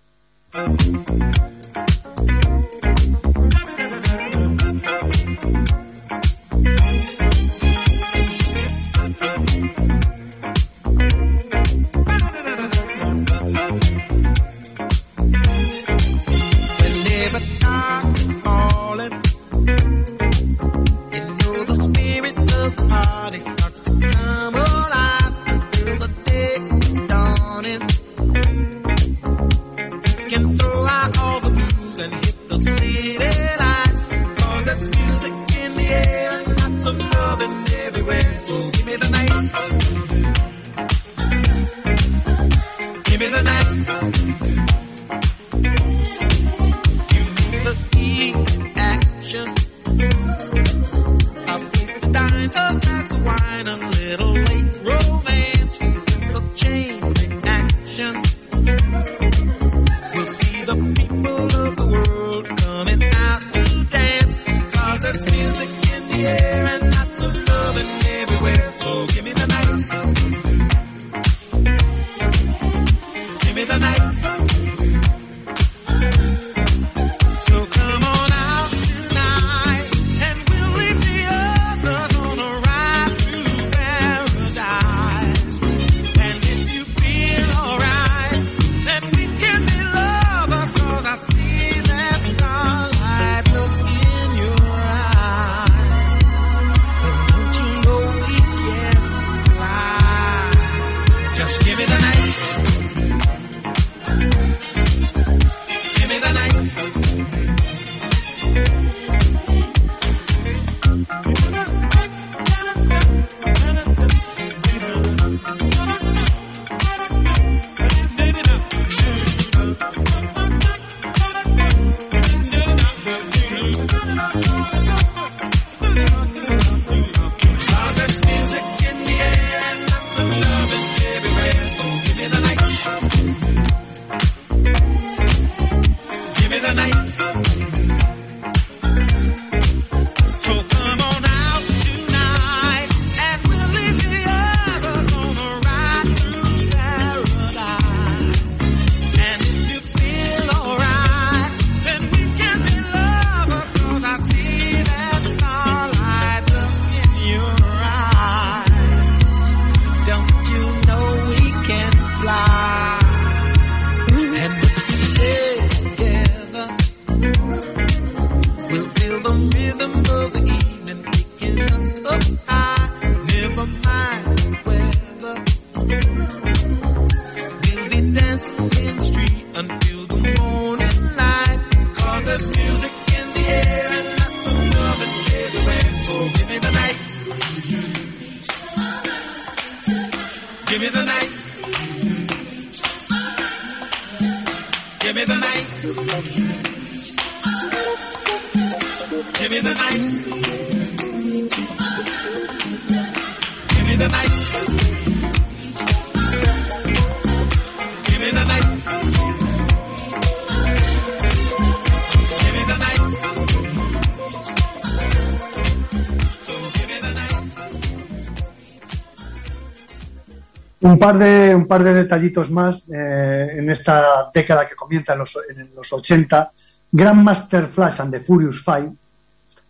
[221.18, 225.70] De, un par de detallitos más eh, en esta década que comienza en los, en
[225.74, 226.52] los 80.
[226.92, 228.92] Grandmaster Flash and the Furious Five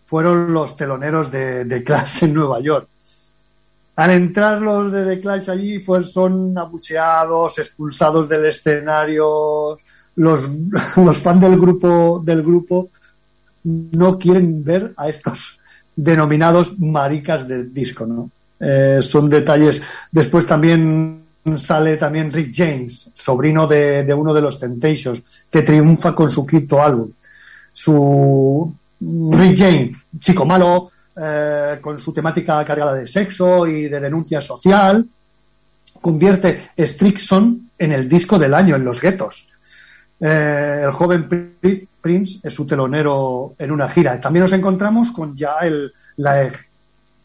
[0.07, 2.89] fueron los teloneros de, de Clash en Nueva York.
[3.97, 9.79] Al entrar los de The Clash allí, pues son abucheados, expulsados del escenario.
[10.17, 10.51] Los,
[10.97, 12.89] los fans del grupo, del grupo
[13.65, 15.61] no quieren ver a estos
[15.95, 18.31] denominados maricas del disco, ¿no?
[18.59, 19.83] Eh, son detalles.
[20.11, 21.20] Después también
[21.57, 26.47] sale también Rick James, sobrino de, de uno de los Temptations, que triunfa con su
[26.47, 27.11] quinto álbum.
[27.73, 34.41] Su Rick James, chico malo, eh, con su temática cargada de sexo y de denuncia
[34.41, 35.07] social,
[36.01, 39.49] convierte Strixon en el disco del año en los guetos.
[40.21, 44.21] Eh, el joven Pri- Prince es su telonero en una gira.
[44.21, 46.51] También nos encontramos con ya el, la,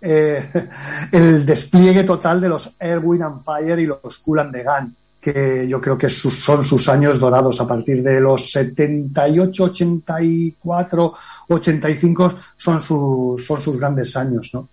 [0.02, 0.70] eh,
[1.12, 4.96] el despliegue total de los Air, Wind and Fire y los Cool and the Gun,
[5.20, 11.14] que yo creo que son sus años dorados a partir de los 78, 84,
[11.50, 14.70] 85 son, sus son sus grandes años, ¿no?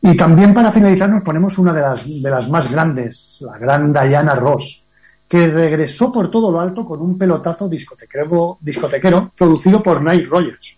[0.00, 3.90] Y también para finalizar nos ponemos una de las, de las más grandes, la gran
[3.90, 4.84] Diana Ross,
[5.26, 10.76] que regresó por todo lo alto con un pelotazo discotequero, discotequero producido por Nile Rogers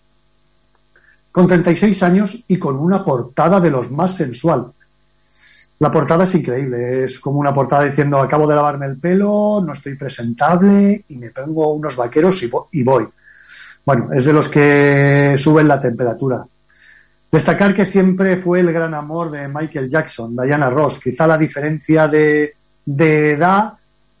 [1.37, 4.71] con 36 años y con una portada de los más sensual.
[5.77, 9.73] La portada es increíble, es como una portada diciendo acabo de lavarme el pelo, no
[9.73, 13.07] estoy presentable y me pongo unos vaqueros y vo- y voy.
[13.85, 16.43] Bueno, es de los que suben la temperatura.
[17.31, 22.07] Destacar que siempre fue el gran amor de Michael Jackson, Diana Ross, quizá la diferencia
[22.07, 23.73] de, de edad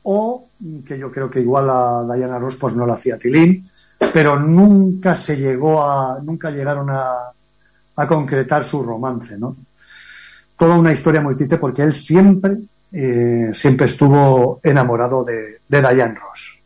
[0.03, 0.49] o
[0.85, 3.67] que yo creo que igual a Diana Ross pues no la hacía Tilín,
[4.13, 7.31] pero nunca se llegó a, nunca llegaron a,
[7.95, 9.55] a concretar su romance, ¿no?
[10.57, 12.57] Toda una historia muy triste porque él siempre,
[12.91, 16.59] eh, siempre estuvo enamorado de, de Diane Ross.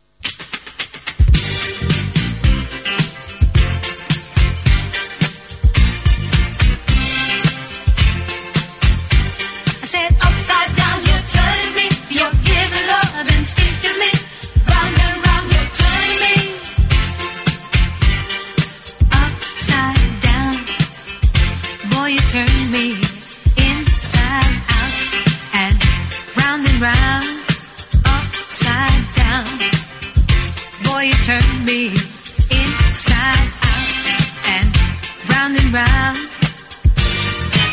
[35.72, 36.28] Round and round.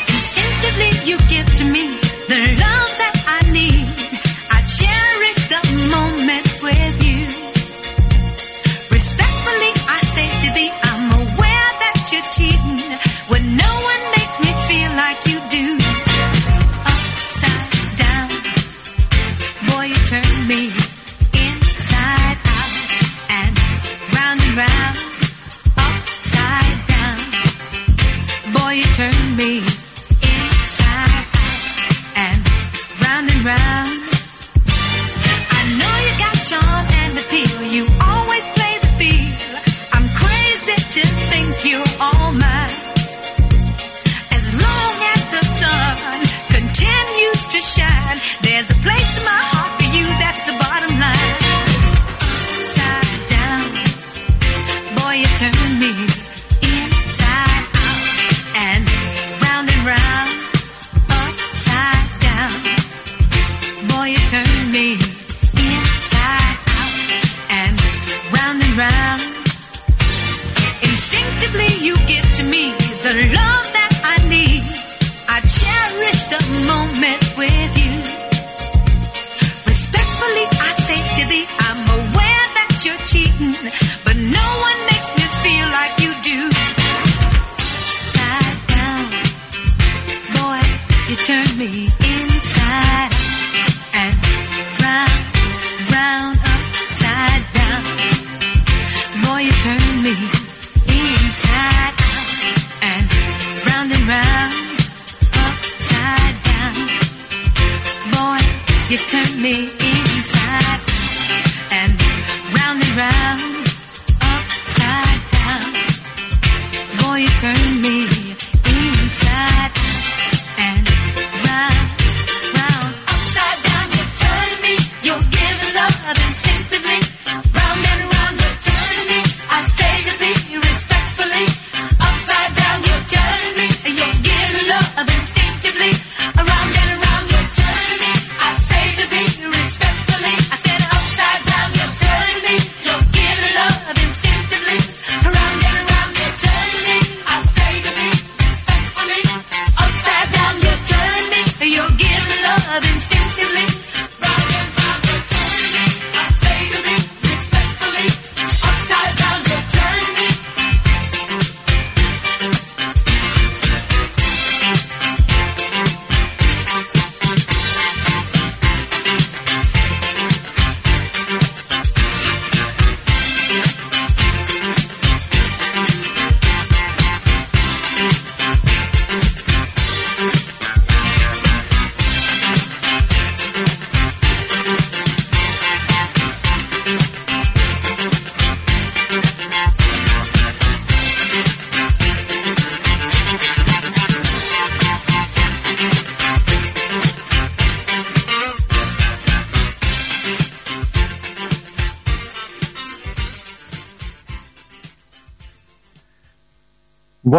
[0.09, 2.09] Instinctively, you give to me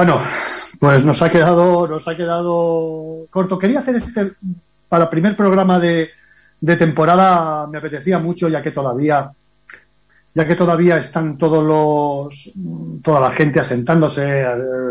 [0.01, 0.19] Bueno,
[0.79, 3.59] pues nos ha quedado, nos ha quedado corto.
[3.59, 4.33] Quería hacer este
[4.89, 6.09] para primer programa de,
[6.59, 9.31] de temporada, me apetecía mucho, ya que todavía,
[10.33, 12.51] ya que todavía están todos los,
[13.03, 14.43] toda la gente asentándose,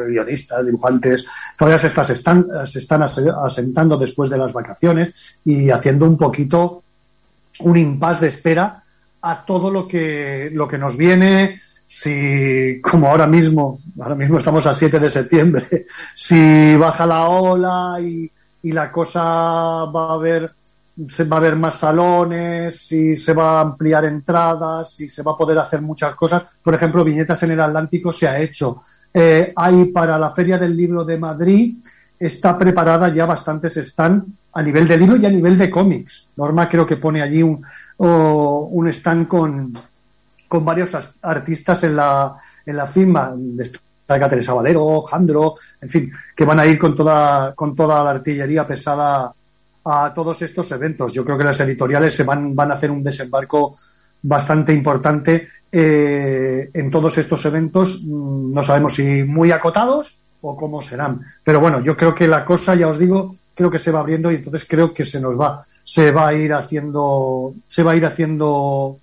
[0.09, 1.25] guionistas, dibujantes,
[1.57, 6.19] todavía se, se están, se están ase- asentando después de las vacaciones y haciendo un
[6.19, 6.83] poquito
[7.61, 8.83] un impasse de espera
[9.23, 11.59] a todo lo que, lo que nos viene.
[11.91, 17.97] Si, como ahora mismo, ahora mismo estamos a 7 de septiembre, si baja la ola
[17.99, 20.51] y, y la cosa va a haber,
[21.07, 25.31] se va a haber más salones, si se va a ampliar entradas, si se va
[25.31, 26.43] a poder hacer muchas cosas.
[26.61, 28.83] Por ejemplo, Viñetas en el Atlántico se ha hecho.
[29.11, 31.73] Eh, hay para la Feria del Libro de Madrid,
[32.19, 36.27] está preparada ya bastantes están a nivel de libro y a nivel de cómics.
[36.37, 37.63] Norma creo que pone allí un,
[37.97, 39.73] o- un stand con,
[40.49, 42.35] con varios as- artistas en la,
[42.65, 43.31] en la firma.
[43.33, 48.09] Destaca Teresa Valero, Jandro, en fin, que van a ir con toda, con toda la
[48.09, 49.31] artillería pesada
[49.85, 51.13] a todos estos eventos.
[51.13, 53.77] Yo creo que las editoriales se van, van a hacer un desembarco
[54.21, 58.01] bastante importante eh, en todos estos eventos.
[58.03, 61.21] Mm, No sabemos si muy acotados o cómo serán.
[61.43, 64.31] Pero bueno, yo creo que la cosa, ya os digo, creo que se va abriendo
[64.31, 67.95] y entonces creo que se nos va, se va a ir haciendo, se va a
[67.95, 68.97] ir haciendo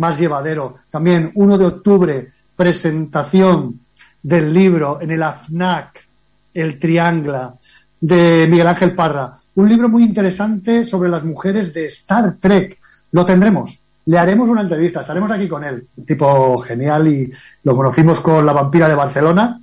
[0.00, 0.76] más llevadero.
[0.88, 3.80] También 1 de octubre, presentación
[4.22, 6.08] del libro en el AFNAC,
[6.54, 7.54] El Triangla,
[8.00, 9.34] de Miguel Ángel Parra.
[9.56, 12.78] Un libro muy interesante sobre las mujeres de Star Trek.
[13.12, 13.78] Lo tendremos.
[14.06, 15.86] Le haremos una entrevista, estaremos aquí con él.
[15.94, 17.30] Un tipo genial y
[17.64, 19.60] lo conocimos con La vampira de Barcelona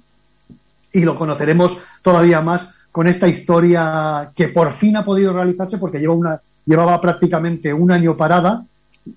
[0.93, 5.99] y lo conoceremos todavía más con esta historia que por fin ha podido realizarse porque
[5.99, 8.63] lleva una, llevaba prácticamente un año parada,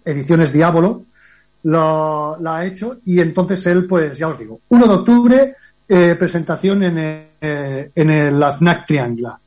[0.04, 1.02] Ediciones Diablo,
[1.64, 5.56] lo- la ha hecho y entonces él, pues ya os digo, 1 de octubre,
[5.88, 9.38] eh, presentación en el, eh, en el AFNAC Triangla.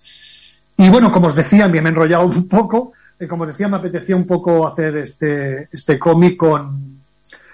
[0.77, 3.77] Y bueno, como os decía, me he enrollado un poco, eh, como os decía, me
[3.77, 6.99] apetecía un poco hacer este, este cómic con,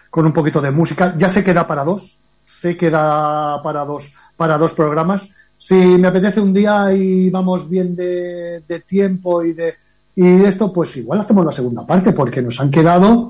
[0.10, 1.14] con un poquito de música.
[1.18, 5.28] Ya se queda para dos, sé que da para dos, para dos programas.
[5.58, 9.76] Si me apetece un día y vamos bien de, de tiempo y de
[10.16, 13.30] y esto, pues igual hacemos la segunda parte, porque nos han quedado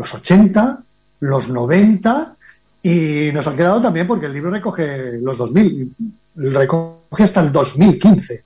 [0.00, 0.80] los 80,
[1.20, 2.34] los 90
[2.82, 5.94] y nos han quedado también porque el libro recoge los 2000,
[6.36, 8.44] recoge hasta el 2015.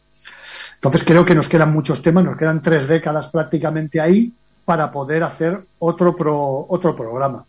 [0.74, 4.32] Entonces creo que nos quedan muchos temas, nos quedan tres décadas prácticamente ahí
[4.64, 7.44] para poder hacer otro, pro- otro programa.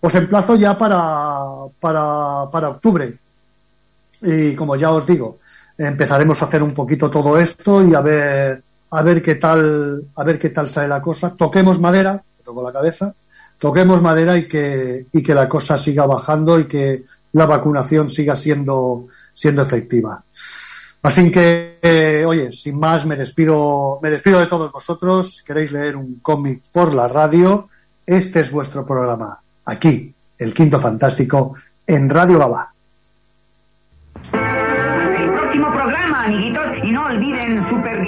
[0.00, 1.44] Os emplazo ya para,
[1.78, 3.18] para, para octubre.
[4.22, 5.38] Y como ya os digo,
[5.76, 10.24] empezaremos a hacer un poquito todo esto y a ver, a ver qué tal, a
[10.24, 11.36] ver qué tal sale la cosa.
[11.36, 12.22] Toquemos madera,
[12.54, 13.14] con la cabeza.
[13.58, 18.36] Toquemos madera y que, y que la cosa siga bajando y que la vacunación siga
[18.36, 20.22] siendo, siendo efectiva.
[21.02, 25.42] Así que, eh, oye, sin más, me despido, me despido de todos vosotros.
[25.46, 27.68] Queréis leer un cómic por la radio.
[28.04, 29.38] Este es vuestro programa.
[29.64, 31.54] Aquí, el Quinto Fantástico,
[31.86, 32.72] en Radio Baba.
[34.32, 38.07] El próximo programa, amiguitos, y no olviden super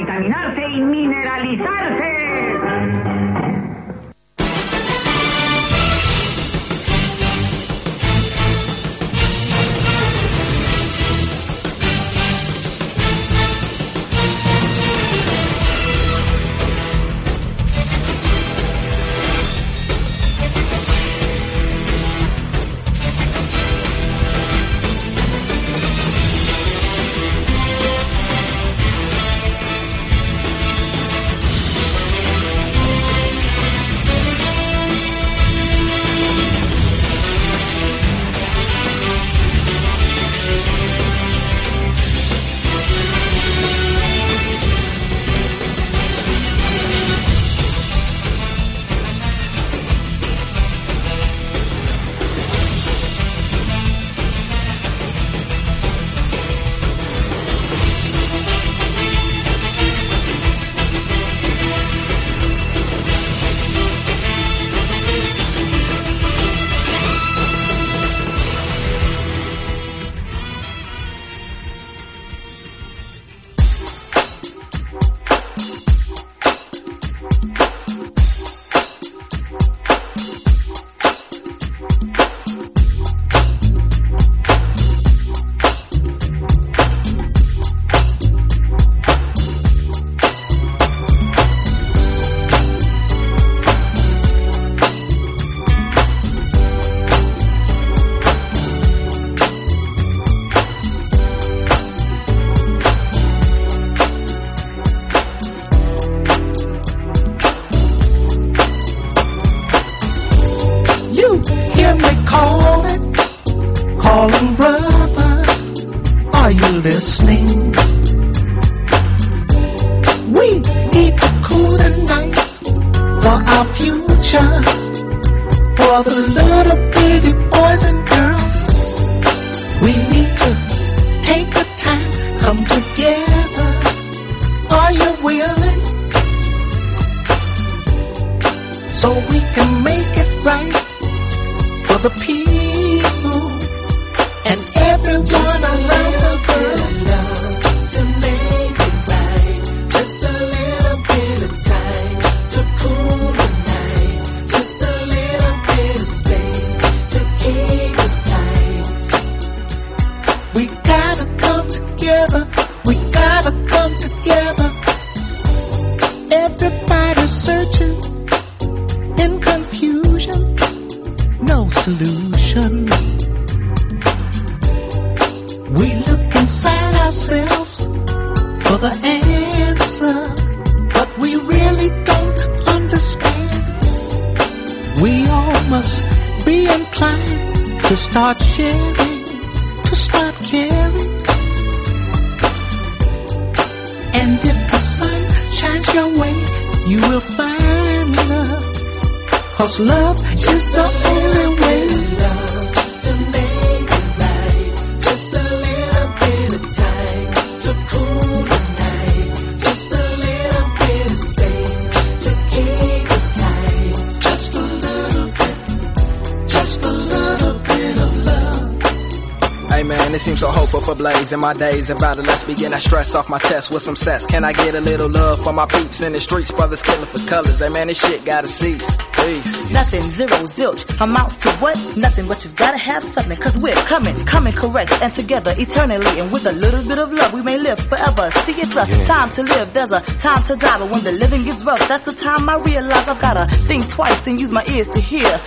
[221.40, 224.26] in my days about to let's begin I stress off my chest with some sets.
[224.26, 226.50] Can I get a little love for my peeps in the streets?
[226.50, 227.60] Brothers killing for colors.
[227.60, 228.98] Hey man, this shit gotta cease.
[229.14, 229.70] Peace.
[229.70, 230.82] Nothing, zero, zilch.
[231.00, 231.76] Amounts to what?
[231.96, 233.38] Nothing, but you gotta have something.
[233.38, 236.20] Cause we're coming, coming correct, and together eternally.
[236.20, 238.30] And with a little bit of love, we may live forever.
[238.44, 239.04] See, it's a yeah.
[239.04, 240.78] time to live, there's a time to die.
[240.78, 244.26] But when the living gets rough, that's the time I realize I've gotta think twice
[244.26, 245.40] and use my ears to hear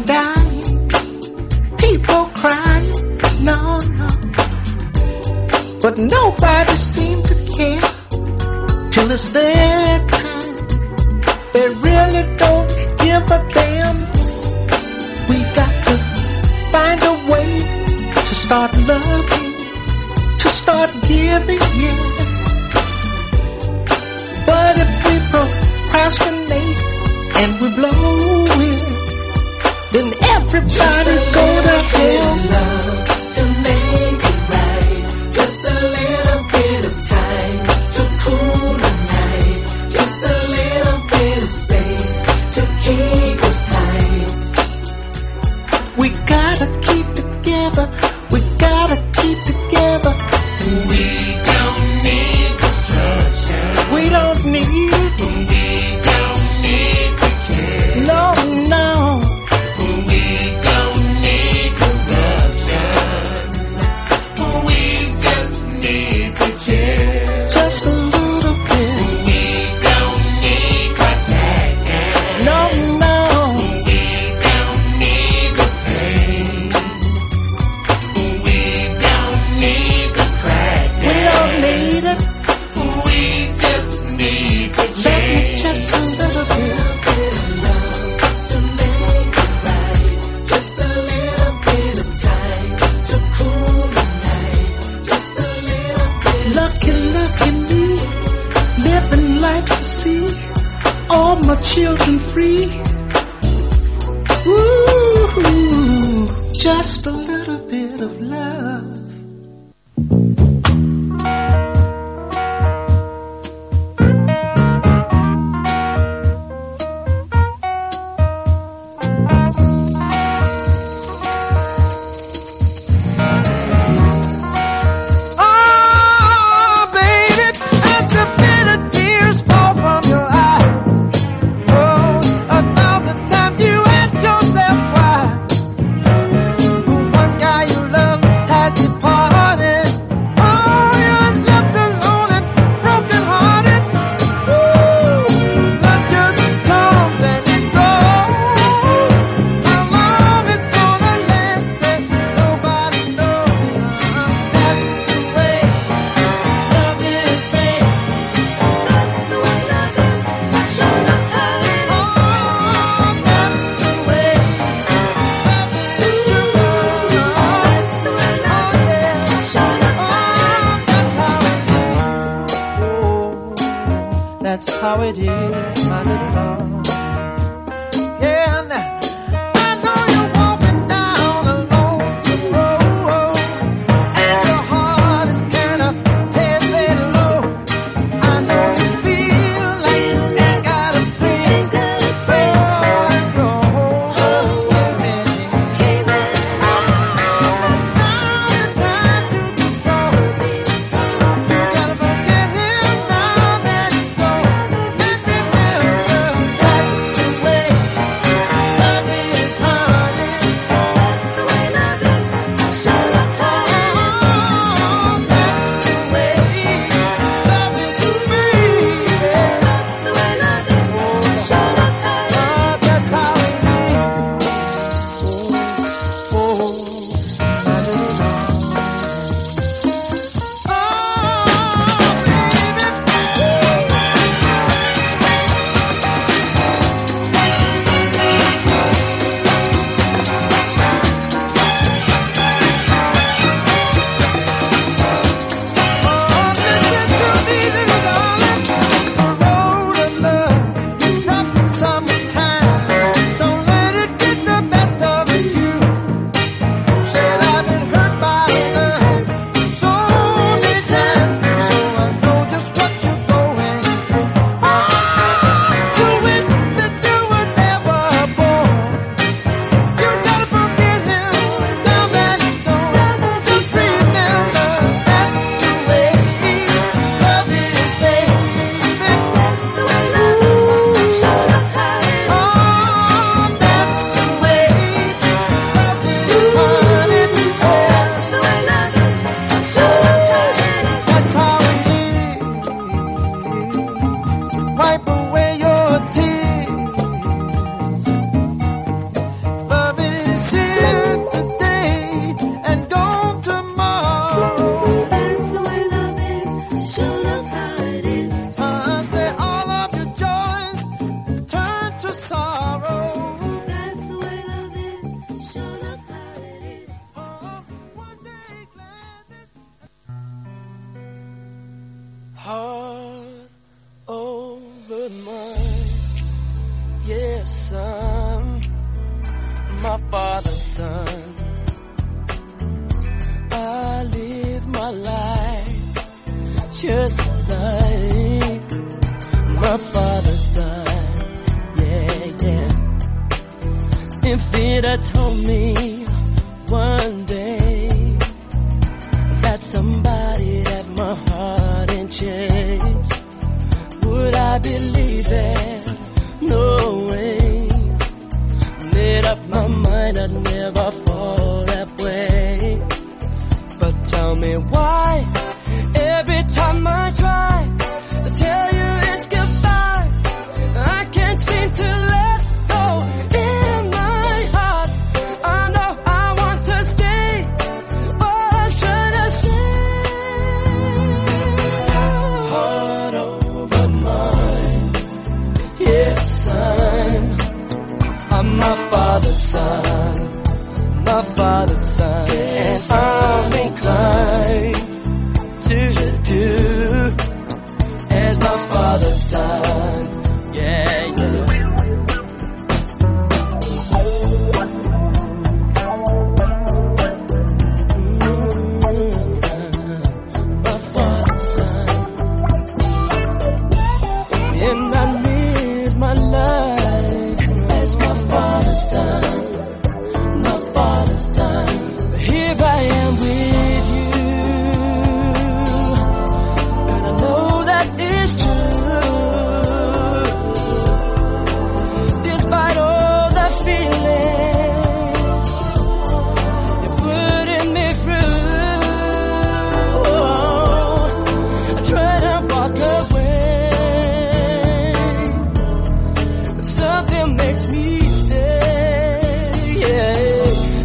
[0.00, 0.88] and.
[1.78, 2.80] People cry,
[3.40, 4.08] no, no.
[5.82, 7.86] But nobody seems to care
[8.90, 10.54] till it's their time.
[11.54, 12.70] They really don't
[13.02, 13.98] give a damn.
[15.28, 15.94] We got to
[16.72, 17.50] find a way
[18.28, 19.52] to start loving,
[20.42, 22.02] to start giving, yeah.
[24.46, 26.80] But if we procrastinate
[27.40, 28.91] and we blow it,
[29.92, 33.01] then everybody go to hell.